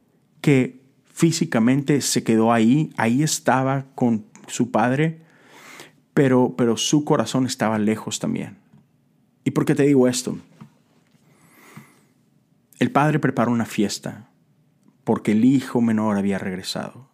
que 0.41 0.81
físicamente 1.13 2.01
se 2.01 2.23
quedó 2.23 2.53
ahí, 2.53 2.91
ahí 2.97 3.23
estaba 3.23 3.85
con 3.95 4.25
su 4.47 4.71
padre, 4.71 5.21
pero, 6.13 6.55
pero 6.57 6.77
su 6.77 7.03
corazón 7.05 7.45
estaba 7.45 7.77
lejos 7.79 8.19
también. 8.19 8.57
¿Y 9.43 9.51
por 9.51 9.65
qué 9.65 9.75
te 9.75 9.83
digo 9.83 10.07
esto? 10.07 10.37
El 12.79 12.91
padre 12.91 13.19
preparó 13.19 13.51
una 13.51 13.65
fiesta 13.65 14.29
porque 15.03 15.31
el 15.31 15.43
hijo 15.43 15.81
menor 15.81 16.17
había 16.17 16.37
regresado, 16.37 17.09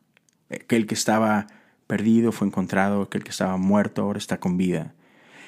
aquel 0.50 0.86
que 0.86 0.96
estaba 0.96 1.48
perdido 1.88 2.32
fue 2.32 2.48
encontrado, 2.48 3.04
aquel 3.04 3.24
que 3.24 3.32
estaba 3.32 3.58
muerto 3.58 4.02
ahora 4.02 4.18
está 4.18 4.40
con 4.40 4.58
vida. 4.58 4.94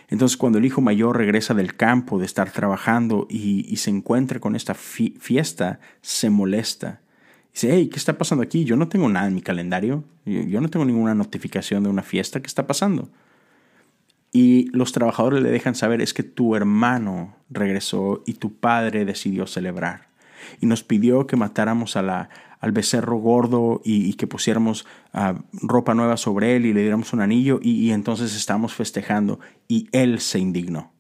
Entonces 0.08 0.38
cuando 0.38 0.58
el 0.58 0.66
hijo 0.66 0.82
mayor 0.82 1.18
regresa 1.18 1.54
del 1.54 1.76
campo 1.76 2.20
de 2.20 2.26
estar 2.26 2.52
trabajando 2.52 3.28
y, 3.30 3.76
se 3.78 3.90
encuentra 3.90 4.40
con 4.40 4.56
esta 4.56 4.74
fiesta, 4.74 5.80
se 6.02 6.30
molesta. 6.30 7.02
Dice, 7.58 7.74
hey, 7.74 7.88
¿qué 7.88 7.98
está 7.98 8.20
pasando 8.20 8.43
aquí? 8.43 8.65
Yo 8.65 8.76
no 8.76 8.88
tengo 8.88 9.10
nada 9.10 9.26
en 9.26 9.34
mi 9.34 9.41
calendario, 9.41 10.04
yo, 10.26 10.62
no 10.62 10.70
tengo 10.70 10.86
ninguna 10.86 11.15
notificación 11.15 11.82
de 11.82 11.89
una 11.89 12.04
fiesta, 12.04 12.39
¿qué 12.39 12.46
está 12.46 12.67
pasando? 12.67 13.10
Y 14.32 14.70
los 14.78 14.91
trabajadores 14.91 15.41
le 15.41 15.50
dejan 15.50 15.74
saber 15.74 16.00
es 16.00 16.13
que 16.13 16.22
tu 16.22 16.56
hermano 16.56 17.36
regresó 17.50 18.22
y 18.28 18.34
tu 18.34 18.54
padre 18.54 19.06
decidió 19.06 19.48
celebrar. 19.48 20.10
Y 20.62 20.67
nos 20.67 20.84
pidió 20.84 21.26
que 21.26 21.36
matáramos 21.36 21.98
a 21.98 22.30
al 22.60 22.72
becerro 22.74 23.17
gordo 23.17 23.82
y, 23.84 24.13
que 24.13 24.28
pusiéramos 24.28 24.86
ah, 25.12 25.41
ropa 25.52 25.96
nueva 25.96 26.17
sobre 26.17 26.56
él 26.56 26.67
y 26.67 26.74
le 26.74 26.82
diéramos 26.82 27.12
un 27.13 27.22
anillo 27.22 27.60
y, 27.60 27.89
entonces 27.89 28.36
estábamos 28.36 28.76
festejando 28.76 29.39
y 29.67 29.88
él 29.93 30.20
se 30.20 30.38
indignó. 30.38 30.91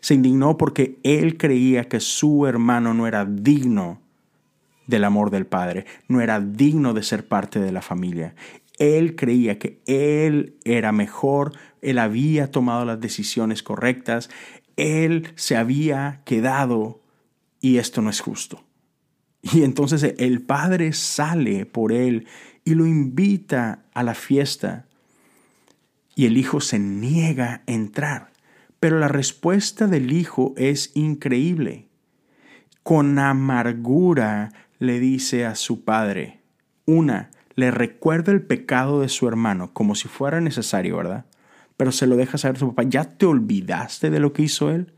Se 0.00 0.14
indignó 0.14 0.56
porque 0.56 0.98
él 1.02 1.36
creía 1.36 1.84
que 1.84 2.00
su 2.00 2.46
hermano 2.46 2.94
no 2.94 3.06
era 3.06 3.26
digno 3.26 4.01
del 4.86 5.04
amor 5.04 5.30
del 5.30 5.46
Padre, 5.46 5.86
no 6.08 6.20
era 6.20 6.40
digno 6.40 6.94
de 6.94 7.02
ser 7.02 7.26
parte 7.26 7.60
de 7.60 7.72
la 7.72 7.82
familia. 7.82 8.34
Él 8.78 9.16
creía 9.16 9.58
que 9.58 9.80
él 9.86 10.56
era 10.64 10.92
mejor, 10.92 11.52
él 11.82 11.98
había 11.98 12.50
tomado 12.50 12.84
las 12.84 13.00
decisiones 13.00 13.62
correctas, 13.62 14.30
él 14.76 15.28
se 15.36 15.56
había 15.56 16.22
quedado 16.24 17.02
y 17.60 17.78
esto 17.78 18.02
no 18.02 18.10
es 18.10 18.20
justo. 18.20 18.64
Y 19.42 19.64
entonces 19.64 20.14
el 20.18 20.40
padre 20.42 20.92
sale 20.92 21.66
por 21.66 21.92
él 21.92 22.26
y 22.64 22.74
lo 22.74 22.86
invita 22.86 23.84
a 23.92 24.02
la 24.02 24.14
fiesta. 24.14 24.86
Y 26.14 26.26
el 26.26 26.36
hijo 26.36 26.60
se 26.60 26.78
niega 26.78 27.62
a 27.66 27.72
entrar. 27.72 28.32
Pero 28.78 28.98
la 28.98 29.08
respuesta 29.08 29.86
del 29.86 30.12
hijo 30.12 30.54
es 30.56 30.92
increíble. 30.94 31.88
Con 32.82 33.18
amargura 33.18 34.52
le 34.82 34.98
dice 34.98 35.46
a 35.46 35.54
su 35.54 35.84
padre, 35.84 36.40
una, 36.86 37.30
le 37.54 37.70
recuerda 37.70 38.32
el 38.32 38.42
pecado 38.42 39.00
de 39.00 39.08
su 39.08 39.28
hermano 39.28 39.72
como 39.72 39.94
si 39.94 40.08
fuera 40.08 40.40
necesario, 40.40 40.96
¿verdad? 40.96 41.26
Pero 41.76 41.92
se 41.92 42.06
lo 42.06 42.16
deja 42.16 42.38
saber 42.38 42.56
a 42.56 42.60
su 42.60 42.68
papá, 42.68 42.82
¿ya 42.88 43.04
te 43.04 43.26
olvidaste 43.26 44.10
de 44.10 44.20
lo 44.20 44.32
que 44.32 44.42
hizo 44.42 44.70
él? 44.70 44.92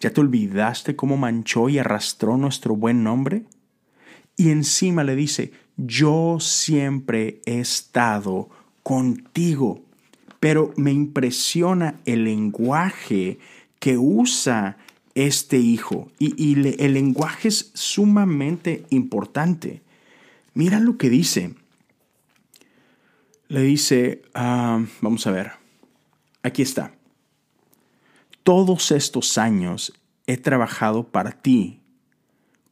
¿Ya 0.00 0.10
te 0.10 0.20
olvidaste 0.20 0.96
cómo 0.96 1.16
manchó 1.16 1.68
y 1.68 1.78
arrastró 1.78 2.36
nuestro 2.36 2.76
buen 2.76 3.02
nombre? 3.02 3.46
y 4.36 4.50
encima 4.50 5.04
le 5.04 5.14
dice, 5.14 5.52
yo 5.76 6.38
siempre 6.40 7.40
he 7.46 7.60
estado 7.60 8.48
contigo. 8.82 9.84
Pero 10.40 10.72
me 10.76 10.90
impresiona 10.90 12.00
el 12.04 12.24
lenguaje 12.24 13.38
que 13.78 13.98
usa 13.98 14.78
este 15.14 15.58
hijo 15.58 16.10
y, 16.18 16.54
el 16.82 16.94
lenguaje 16.94 17.48
es 17.48 17.70
sumamente 17.74 18.86
importante. 18.90 19.82
Mira 20.54 20.80
lo 20.80 20.96
que 20.96 21.10
dice. 21.10 21.54
Le 23.48 23.62
dice, 23.62 24.22
ah, 24.34 24.82
vamos 25.00 25.26
a 25.26 25.30
ver, 25.30 25.52
aquí 26.42 26.62
está. 26.62 26.94
Todos 28.42 28.90
estos 28.90 29.36
años 29.36 29.92
he 30.26 30.36
trabajado 30.36 31.08
para 31.08 31.32
ti 31.32 31.80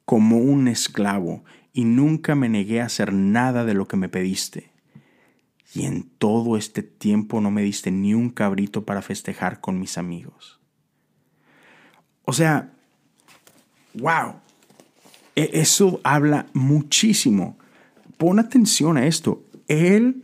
como 0.05 0.39
un 0.39 0.69
esclavo 0.69 1.45
y 1.73 1.85
nunca 1.85 2.35
me 2.35 2.49
negué 2.49 2.81
a 2.81 2.87
hacer 2.87 3.13
nada 3.13 3.65
de 3.65 3.75
lo 3.75 3.87
que 3.87 3.97
me 3.97 4.09
pediste. 4.09 4.71
Y 5.75 5.85
en 5.85 6.03
todo 6.03 6.57
este 6.57 6.83
tiempo 6.83 7.41
no 7.41 7.51
me 7.51 7.63
diste 7.63 7.91
ni 7.91 8.15
un 8.15 8.31
cabrito 8.31 8.85
para 8.85 9.03
festejar 9.03 9.61
con 9.61 9.79
mis 9.79 9.99
amigos. 9.99 10.60
O 12.31 12.33
sea, 12.33 12.71
wow, 13.95 14.37
e-, 15.35 15.51
eso 15.55 16.01
habla 16.05 16.47
muchísimo. 16.53 17.59
Pon 18.19 18.39
atención 18.39 18.97
a 18.97 19.09
esto. 19.09 19.43
Él, 19.67 20.23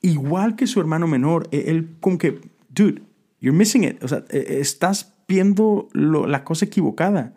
igual 0.00 0.56
que 0.56 0.66
su 0.66 0.80
hermano 0.80 1.06
menor, 1.06 1.48
e-, 1.50 1.64
él 1.66 1.96
como 2.00 2.16
que, 2.16 2.40
dude, 2.70 3.02
you're 3.42 3.54
missing 3.54 3.84
it. 3.84 4.02
O 4.02 4.08
sea, 4.08 4.24
e-, 4.30 4.58
estás 4.60 5.12
viendo 5.28 5.90
la 5.92 6.44
cosa 6.44 6.64
equivocada. 6.64 7.34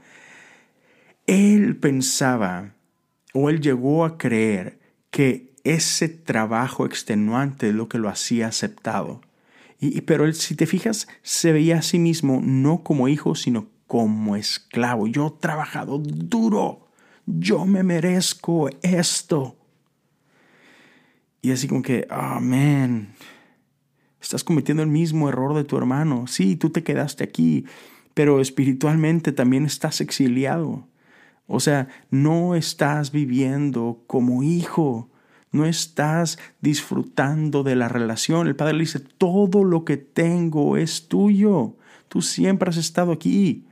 Él 1.28 1.76
pensaba 1.76 2.76
o 3.34 3.50
él 3.50 3.60
llegó 3.60 4.06
a 4.06 4.17
creer 4.17 4.80
que 5.10 5.52
ese 5.65 6.08
trabajo 6.08 6.86
extenuante 6.86 7.67
es 7.67 7.76
lo 7.76 7.89
que 7.89 7.97
lo 7.97 8.08
hacía 8.08 8.47
aceptado. 8.47 9.19
Pero 10.05 10.25
él, 10.25 10.35
si 10.35 10.55
te 10.55 10.67
fijas, 10.67 11.07
se 11.23 11.51
veía 11.51 11.79
a 11.79 11.81
sí 11.81 11.97
mismo 11.97 12.39
no 12.43 12.83
como 12.83 13.07
hijo, 13.07 13.33
sino 13.35 13.67
como 13.87 14.35
esclavo. 14.35 15.07
Yo 15.07 15.27
he 15.27 15.41
trabajado 15.41 15.97
duro. 15.97 16.87
Yo 17.25 17.65
me 17.65 17.83
merezco 17.83 18.69
esto. 18.81 19.57
Y 21.41 21.51
así 21.51 21.67
como 21.67 21.81
que, 21.81 22.07
amén. 22.09 23.13
estás 24.21 24.43
cometiendo 24.43 24.83
el 24.83 24.89
mismo 24.89 25.27
error 25.27 25.55
de 25.55 25.63
tu 25.63 25.77
hermano. 25.77 26.27
Sí, 26.27 26.55
tú 26.55 26.69
te 26.69 26.83
quedaste 26.83 27.23
aquí, 27.23 27.65
pero 28.13 28.39
espiritualmente 28.39 29.31
también 29.31 29.65
estás 29.65 29.99
exiliado. 29.99 30.87
O 31.47 31.59
sea, 31.59 31.89
no 32.11 32.55
estás 32.55 33.11
viviendo 33.11 34.03
como 34.07 34.41
hijo, 34.41 35.11
no 35.51 35.65
estás 35.65 36.39
disfrutando 36.61 37.63
de 37.63 37.75
la 37.75 37.89
relación. 37.89 38.47
El 38.47 38.55
padre 38.55 38.73
le 38.73 38.79
dice, 38.81 38.99
todo 38.99 39.63
lo 39.63 39.85
que 39.85 39.97
tengo 39.97 40.77
es 40.77 41.07
tuyo, 41.07 41.75
tú 42.07 42.21
siempre 42.21 42.69
has 42.69 42.77
estado 42.77 43.11
aquí. 43.11 43.65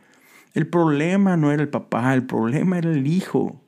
El 0.53 0.67
problema 0.67 1.37
no 1.37 1.51
era 1.51 1.61
el 1.61 1.69
papá, 1.69 2.13
el 2.13 2.23
problema 2.23 2.77
era 2.77 2.91
el 2.91 3.07
hijo. 3.07 3.61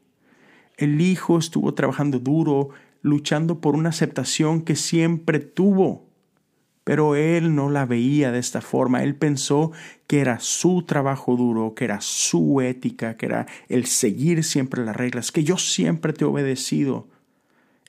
El 0.77 0.99
hijo 0.99 1.37
estuvo 1.37 1.73
trabajando 1.73 2.19
duro, 2.19 2.69
luchando 3.01 3.61
por 3.61 3.75
una 3.75 3.89
aceptación 3.89 4.61
que 4.61 4.75
siempre 4.75 5.39
tuvo. 5.39 6.09
Pero 6.83 7.15
él 7.15 7.53
no 7.53 7.69
la 7.69 7.85
veía 7.85 8.31
de 8.31 8.39
esta 8.39 8.59
forma. 8.59 9.03
Él 9.03 9.15
pensó 9.15 9.71
que 10.07 10.19
era 10.19 10.39
su 10.39 10.83
trabajo 10.83 11.35
duro, 11.35 11.75
que 11.75 11.85
era 11.85 12.01
su 12.01 12.59
ética, 12.59 13.15
que 13.15 13.27
era 13.27 13.45
el 13.69 13.85
seguir 13.85 14.43
siempre 14.43 14.83
las 14.83 14.95
reglas, 14.95 15.31
que 15.31 15.43
yo 15.43 15.57
siempre 15.57 16.11
te 16.11 16.25
he 16.25 16.27
obedecido. 16.27 17.10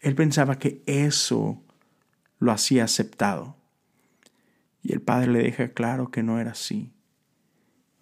Él 0.03 0.15
pensaba 0.15 0.59
que 0.59 0.83
eso 0.85 1.63
lo 2.39 2.53
hacía 2.53 2.85
aceptado. 2.85 3.57
Y 4.83 4.93
el 4.93 5.01
padre 5.01 5.33
le 5.33 5.43
deja 5.43 5.69
claro 5.69 6.11
que 6.11 6.23
no 6.23 6.39
era 6.39 6.51
así. 6.51 6.93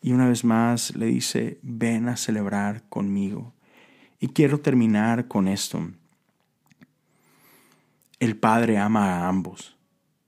Y 0.02 0.12
una 0.12 0.28
vez 0.28 0.44
más 0.44 0.96
le 0.96 1.06
dice, 1.06 1.58
ven 1.62 2.08
a 2.08 2.16
celebrar 2.16 2.82
conmigo. 2.88 3.52
Y 4.18 4.28
quiero 4.28 4.60
terminar 4.60 5.28
con 5.28 5.46
esto. 5.46 5.90
El 8.18 8.36
Padre 8.36 8.78
ama 8.78 9.14
a 9.14 9.28
ambos. 9.28 9.76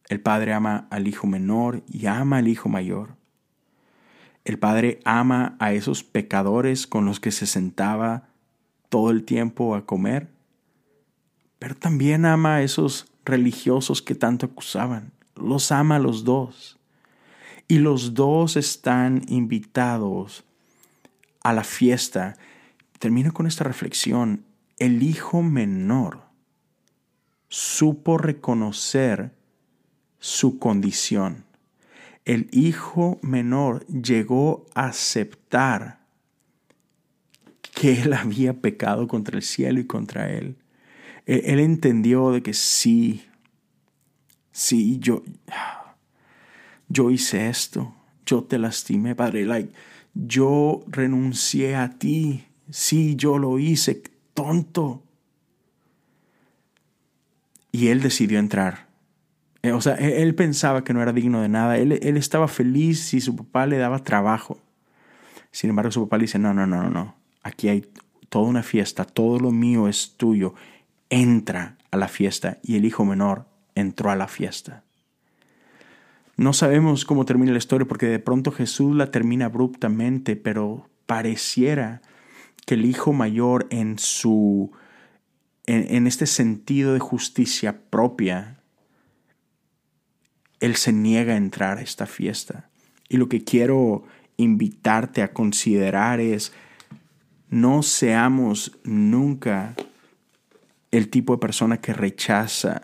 El 0.08 0.20
Padre 0.20 0.54
ama 0.54 0.86
al 0.90 1.06
Hijo 1.06 1.26
menor 1.26 1.82
y 1.86 2.06
ama 2.06 2.38
al 2.38 2.48
Hijo 2.48 2.68
mayor. 2.68 3.16
El 4.44 4.58
Padre 4.58 5.00
ama 5.04 5.56
a 5.58 5.72
esos 5.72 6.02
pecadores 6.02 6.86
con 6.86 7.04
los 7.04 7.20
que 7.20 7.30
se 7.30 7.46
sentaba 7.46 8.28
todo 8.88 9.10
el 9.10 9.24
tiempo 9.24 9.74
a 9.74 9.86
comer, 9.86 10.31
pero 11.62 11.76
también 11.76 12.26
ama 12.26 12.56
a 12.56 12.62
esos 12.64 13.06
religiosos 13.24 14.02
que 14.02 14.16
tanto 14.16 14.46
acusaban. 14.46 15.12
Los 15.36 15.70
ama 15.70 15.94
a 15.94 15.98
los 16.00 16.24
dos. 16.24 16.76
Y 17.68 17.78
los 17.78 18.14
dos 18.14 18.56
están 18.56 19.22
invitados 19.28 20.42
a 21.44 21.52
la 21.52 21.62
fiesta. 21.62 22.36
Termino 22.98 23.32
con 23.32 23.46
esta 23.46 23.62
reflexión. 23.62 24.44
El 24.80 25.04
hijo 25.04 25.40
menor 25.40 26.22
supo 27.48 28.18
reconocer 28.18 29.32
su 30.18 30.58
condición. 30.58 31.44
El 32.24 32.48
hijo 32.50 33.20
menor 33.22 33.86
llegó 33.86 34.66
a 34.74 34.86
aceptar 34.86 36.00
que 37.72 38.02
él 38.02 38.14
había 38.14 38.52
pecado 38.52 39.06
contra 39.06 39.36
el 39.36 39.44
cielo 39.44 39.78
y 39.78 39.86
contra 39.86 40.28
él. 40.32 40.56
Él, 41.26 41.60
entendió 41.60 42.32
de 42.32 42.42
que 42.42 42.52
sí, 42.52 43.24
sí, 44.50 44.98
yo, 44.98 45.22
yo 46.88 47.10
hice 47.10 47.48
esto, 47.48 47.94
yo 48.26 48.42
te 48.42 48.58
lastimé, 48.58 49.14
Padre, 49.14 49.44
like, 49.44 49.72
yo 50.14 50.84
renuncié 50.88 51.76
a 51.76 51.90
ti, 51.90 52.44
sí, 52.70 53.16
yo 53.16 53.38
lo 53.38 53.58
hice, 53.58 54.02
tonto. 54.34 55.02
Y 57.70 57.88
él 57.88 58.02
decidió 58.02 58.38
entrar. 58.38 58.88
Eh, 59.62 59.72
o 59.72 59.80
sea, 59.80 59.94
e, 59.94 60.22
él 60.22 60.34
pensaba 60.34 60.84
que 60.84 60.92
no 60.92 61.00
era 61.00 61.12
digno 61.12 61.40
de 61.40 61.48
nada. 61.48 61.78
Él, 61.78 61.92
él, 61.92 62.16
estaba 62.16 62.48
feliz 62.48 63.00
si 63.00 63.20
su 63.20 63.34
papá 63.34 63.66
le 63.66 63.78
daba 63.78 64.00
trabajo. 64.00 64.58
Sin 65.50 65.70
embargo, 65.70 65.90
su 65.90 66.02
papá 66.02 66.18
le 66.18 66.22
dice, 66.22 66.38
no, 66.38 66.52
no, 66.52 66.66
no, 66.66 66.82
no, 66.82 66.90
no. 66.90 67.14
Aquí 67.42 67.68
hay 67.68 67.86
toda 68.28 68.46
una 68.46 68.62
fiesta, 68.62 69.04
todo 69.04 69.38
lo 69.38 69.50
mío 69.50 69.88
es 69.88 70.14
tuyo. 70.16 70.54
Entra 71.12 71.76
a 71.90 71.98
la 71.98 72.08
fiesta. 72.08 72.58
Y 72.62 72.76
el 72.76 72.86
hijo 72.86 73.04
menor 73.04 73.44
entró 73.74 74.10
a 74.10 74.16
la 74.16 74.28
fiesta. 74.28 74.82
No 76.38 76.54
sabemos 76.54 77.04
cómo 77.04 77.26
termina 77.26 77.52
la 77.52 77.58
historia 77.58 77.86
porque 77.86 78.06
de 78.06 78.18
pronto 78.18 78.50
Jesús 78.50 78.96
la 78.96 79.10
termina 79.10 79.44
abruptamente, 79.44 80.36
pero 80.36 80.88
pareciera 81.04 82.00
que 82.64 82.76
el 82.76 82.86
hijo 82.86 83.12
mayor 83.12 83.66
en 83.68 83.98
su 83.98 84.72
en, 85.66 86.06
este 86.06 86.26
sentido 86.26 86.94
de 86.94 86.98
justicia 86.98 87.82
propia, 87.90 88.58
él 90.60 90.76
se 90.76 90.94
niega 90.94 91.34
a 91.34 91.36
entrar 91.36 91.76
a 91.76 91.82
esta 91.82 92.06
fiesta. 92.06 92.70
Y 93.10 93.18
lo 93.18 93.28
que 93.28 93.44
quiero 93.44 94.04
invitarte 94.38 95.22
a 95.22 95.32
considerar 95.32 96.20
es, 96.20 96.52
no 97.50 97.82
seamos 97.82 98.78
nunca 98.82 99.76
el 100.92 101.08
tipo 101.08 101.32
de 101.32 101.40
persona 101.40 101.80
que 101.80 101.92
rechaza 101.92 102.82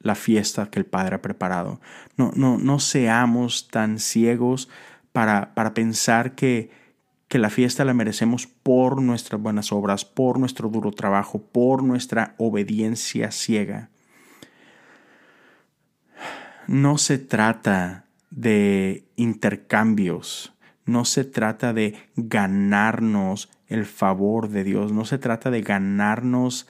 la 0.00 0.14
fiesta 0.14 0.70
que 0.70 0.78
el 0.78 0.86
Padre 0.86 1.16
ha 1.16 1.22
preparado. 1.22 1.80
No, 2.16 2.32
no, 2.34 2.58
no 2.58 2.80
seamos 2.80 3.68
tan 3.68 3.98
ciegos 3.98 4.68
para, 5.12 5.54
para 5.54 5.74
pensar 5.74 6.34
que, 6.34 6.70
que 7.28 7.38
la 7.38 7.50
fiesta 7.50 7.84
la 7.84 7.94
merecemos 7.94 8.46
por 8.46 9.00
nuestras 9.02 9.40
buenas 9.40 9.70
obras, 9.70 10.04
por 10.04 10.38
nuestro 10.38 10.70
duro 10.70 10.90
trabajo, 10.90 11.40
por 11.40 11.82
nuestra 11.82 12.34
obediencia 12.38 13.30
ciega. 13.30 13.90
No 16.66 16.98
se 16.98 17.18
trata 17.18 18.06
de 18.30 19.04
intercambios, 19.16 20.54
no 20.86 21.04
se 21.04 21.24
trata 21.24 21.72
de 21.72 21.96
ganarnos 22.16 23.50
el 23.66 23.84
favor 23.86 24.48
de 24.48 24.64
Dios, 24.64 24.92
no 24.92 25.04
se 25.04 25.18
trata 25.18 25.50
de 25.50 25.62
ganarnos 25.62 26.66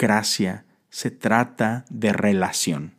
gracia, 0.00 0.64
se 0.88 1.10
trata 1.10 1.84
de 1.90 2.14
relación. 2.14 2.94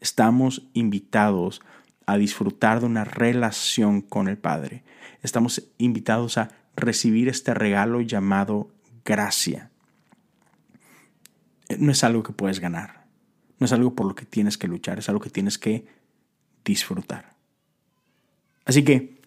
Estamos 0.00 0.66
invitados 0.72 1.60
a 2.06 2.16
disfrutar 2.16 2.80
de 2.80 2.86
una 2.86 3.04
relación 3.04 4.00
con 4.00 4.26
el 4.26 4.38
Padre. 4.38 4.82
Estamos 5.22 5.70
invitados 5.76 6.38
a 6.38 6.50
recibir 6.76 7.28
este 7.28 7.52
regalo 7.52 8.00
llamado 8.00 8.70
gracia. 9.04 9.70
No 11.78 11.92
es 11.92 12.02
algo 12.04 12.22
que 12.22 12.32
puedes 12.32 12.58
ganar, 12.58 13.04
no 13.58 13.66
es 13.66 13.72
algo 13.72 13.94
por 13.94 14.06
lo 14.06 14.14
que 14.14 14.24
tienes 14.24 14.56
que 14.56 14.66
luchar, 14.66 14.98
es 14.98 15.10
algo 15.10 15.20
que 15.20 15.30
tienes 15.30 15.58
que 15.58 15.86
disfrutar. 16.64 17.34
Así 18.64 18.82
que, 18.82 19.20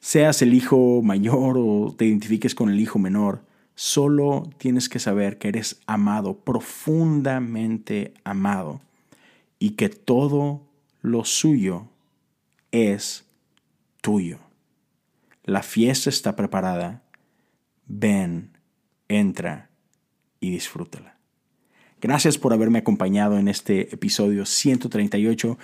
seas 0.00 0.42
el 0.42 0.54
hijo 0.54 1.02
mayor 1.02 1.56
o 1.56 1.94
te 1.96 2.04
identifiques 2.04 2.56
con 2.56 2.68
el 2.68 2.80
hijo 2.80 2.98
menor, 2.98 3.47
Solo 3.80 4.50
tienes 4.58 4.88
que 4.88 4.98
saber 4.98 5.38
que 5.38 5.46
eres 5.46 5.80
amado, 5.86 6.40
profundamente 6.40 8.12
amado, 8.24 8.80
y 9.60 9.76
que 9.76 9.88
todo 9.88 10.66
lo 11.00 11.24
suyo 11.24 11.86
es 12.72 13.24
tuyo. 14.00 14.40
La 15.44 15.62
fiesta 15.62 16.10
está 16.10 16.34
preparada. 16.34 17.04
Ven, 17.86 18.50
entra 19.06 19.70
y 20.40 20.50
disfrútala. 20.50 21.16
Gracias 22.00 22.36
por 22.36 22.52
haberme 22.52 22.80
acompañado 22.80 23.38
en 23.38 23.46
este 23.46 23.94
episodio 23.94 24.44
138. 24.44 25.56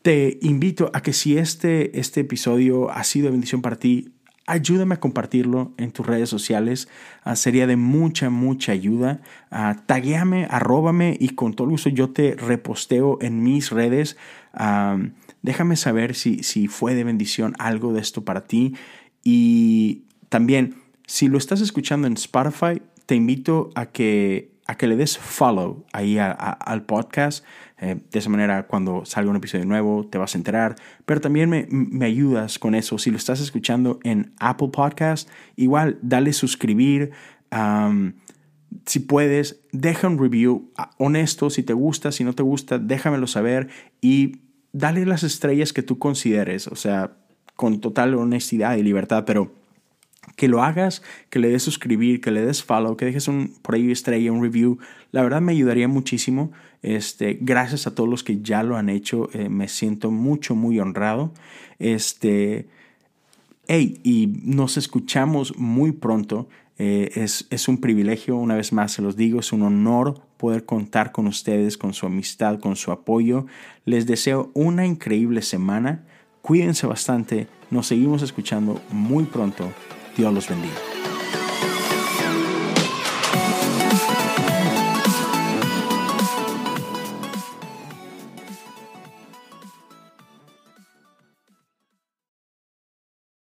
Te 0.00 0.38
invito 0.40 0.90
a 0.94 1.02
que 1.02 1.12
si 1.12 1.36
este, 1.36 2.00
este 2.00 2.22
episodio 2.22 2.90
ha 2.90 3.04
sido 3.04 3.30
bendición 3.30 3.60
para 3.60 3.76
ti, 3.76 4.13
ayúdame 4.46 4.94
a 4.94 5.00
compartirlo 5.00 5.72
en 5.76 5.90
tus 5.92 6.06
redes 6.06 6.28
sociales. 6.28 6.88
Ah, 7.22 7.36
sería 7.36 7.66
de 7.66 7.76
mucha, 7.76 8.30
mucha 8.30 8.72
ayuda. 8.72 9.20
Uh, 9.50 9.80
taguéame, 9.86 10.46
arróbame 10.50 11.16
y 11.18 11.30
con 11.30 11.54
todo 11.54 11.68
gusto 11.68 11.88
yo 11.88 12.10
te 12.10 12.34
reposteo 12.34 13.18
en 13.20 13.42
mis 13.42 13.70
redes. 13.70 14.16
déjame 15.42 15.76
saber 15.76 16.14
si, 16.14 16.42
si 16.42 16.68
fue 16.68 16.94
de 16.94 17.04
bendición 17.04 17.54
algo 17.58 17.92
de 17.92 18.00
esto 18.00 18.24
para 18.24 18.44
ti. 18.44 18.74
Y 19.22 20.04
también, 20.28 20.76
si 21.06 21.28
lo 21.28 21.38
estás 21.38 21.60
escuchando 21.60 22.06
en 22.06 22.14
Spotify, 22.14 22.82
te 23.06 23.14
invito 23.14 23.70
a 23.74 23.86
que, 23.86 24.53
a 24.66 24.76
que 24.76 24.86
le 24.86 24.96
des 24.96 25.18
follow 25.18 25.84
ahí 25.92 26.18
al 26.18 26.84
podcast. 26.84 27.44
Eh, 27.78 28.00
de 28.10 28.18
esa 28.18 28.30
manera, 28.30 28.66
cuando 28.66 29.04
salga 29.04 29.30
un 29.30 29.36
episodio 29.36 29.66
nuevo, 29.66 30.06
te 30.06 30.16
vas 30.16 30.34
a 30.34 30.38
enterar. 30.38 30.76
Pero 31.04 31.20
también 31.20 31.50
me, 31.50 32.06
ayudas 32.06 32.58
con 32.58 32.74
eso. 32.74 32.98
Si 32.98 33.10
lo 33.10 33.16
estás 33.16 33.40
escuchando 33.40 33.98
en 34.04 34.32
Apple 34.38 34.68
Podcast, 34.72 35.28
igual 35.56 35.98
dale 36.02 36.32
suscribir. 36.32 37.10
si 38.86 39.00
puedes, 39.00 39.60
deja 39.72 40.08
un 40.08 40.18
review 40.18 40.72
ah, 40.76 40.90
honesto. 40.98 41.50
Si 41.50 41.62
te 41.62 41.74
gusta, 41.74 42.10
si 42.10 42.24
no 42.24 42.32
te 42.32 42.42
gusta, 42.42 42.78
déjamelo 42.78 43.26
saber. 43.26 43.68
Y 44.00 44.40
dale 44.72 45.04
las 45.04 45.24
estrellas 45.24 45.72
que 45.72 45.82
tú 45.82 45.98
consideres. 45.98 46.68
O 46.68 46.76
sea, 46.76 47.16
con 47.56 47.80
total 47.80 48.14
honestidad 48.14 48.76
y 48.76 48.82
libertad. 48.82 49.24
Pero 49.26 49.63
que 50.36 50.48
lo 50.48 50.62
hagas, 50.62 51.02
que 51.30 51.38
le 51.38 51.48
des 51.48 51.62
suscribir, 51.62 52.20
que 52.20 52.30
le 52.30 52.44
des 52.44 52.62
follow, 52.62 52.96
que 52.96 53.04
dejes 53.04 53.28
un, 53.28 53.54
por 53.62 53.74
ahí 53.74 53.90
estrella, 53.90 54.32
un 54.32 54.42
review. 54.42 54.78
La 55.12 55.22
verdad 55.22 55.40
me 55.40 55.52
ayudaría 55.52 55.88
muchísimo. 55.88 56.52
Este, 56.82 57.38
gracias 57.40 57.86
a 57.86 57.94
todos 57.94 58.08
los 58.08 58.24
que 58.24 58.40
ya 58.42 58.62
lo 58.62 58.76
han 58.76 58.88
hecho. 58.88 59.30
Eh, 59.32 59.48
me 59.48 59.68
siento 59.68 60.10
mucho, 60.10 60.54
muy 60.54 60.80
honrado. 60.80 61.32
Este, 61.78 62.68
hey, 63.68 64.00
y 64.02 64.40
nos 64.44 64.76
escuchamos 64.76 65.56
muy 65.56 65.92
pronto. 65.92 66.48
Eh, 66.76 67.10
es, 67.14 67.46
es 67.50 67.68
un 67.68 67.80
privilegio, 67.80 68.36
una 68.36 68.56
vez 68.56 68.72
más 68.72 68.92
se 68.92 69.02
los 69.02 69.16
digo, 69.16 69.38
es 69.38 69.52
un 69.52 69.62
honor 69.62 70.20
poder 70.36 70.64
contar 70.64 71.12
con 71.12 71.28
ustedes, 71.28 71.78
con 71.78 71.94
su 71.94 72.06
amistad, 72.06 72.58
con 72.58 72.76
su 72.76 72.90
apoyo. 72.90 73.46
Les 73.84 74.06
deseo 74.06 74.50
una 74.54 74.84
increíble 74.84 75.40
semana. 75.42 76.04
Cuídense 76.42 76.86
bastante. 76.86 77.46
Nos 77.70 77.86
seguimos 77.86 78.22
escuchando 78.22 78.80
muy 78.90 79.24
pronto. 79.24 79.72
Dios 80.16 80.32
los 80.32 80.48
bendiga. 80.48 80.93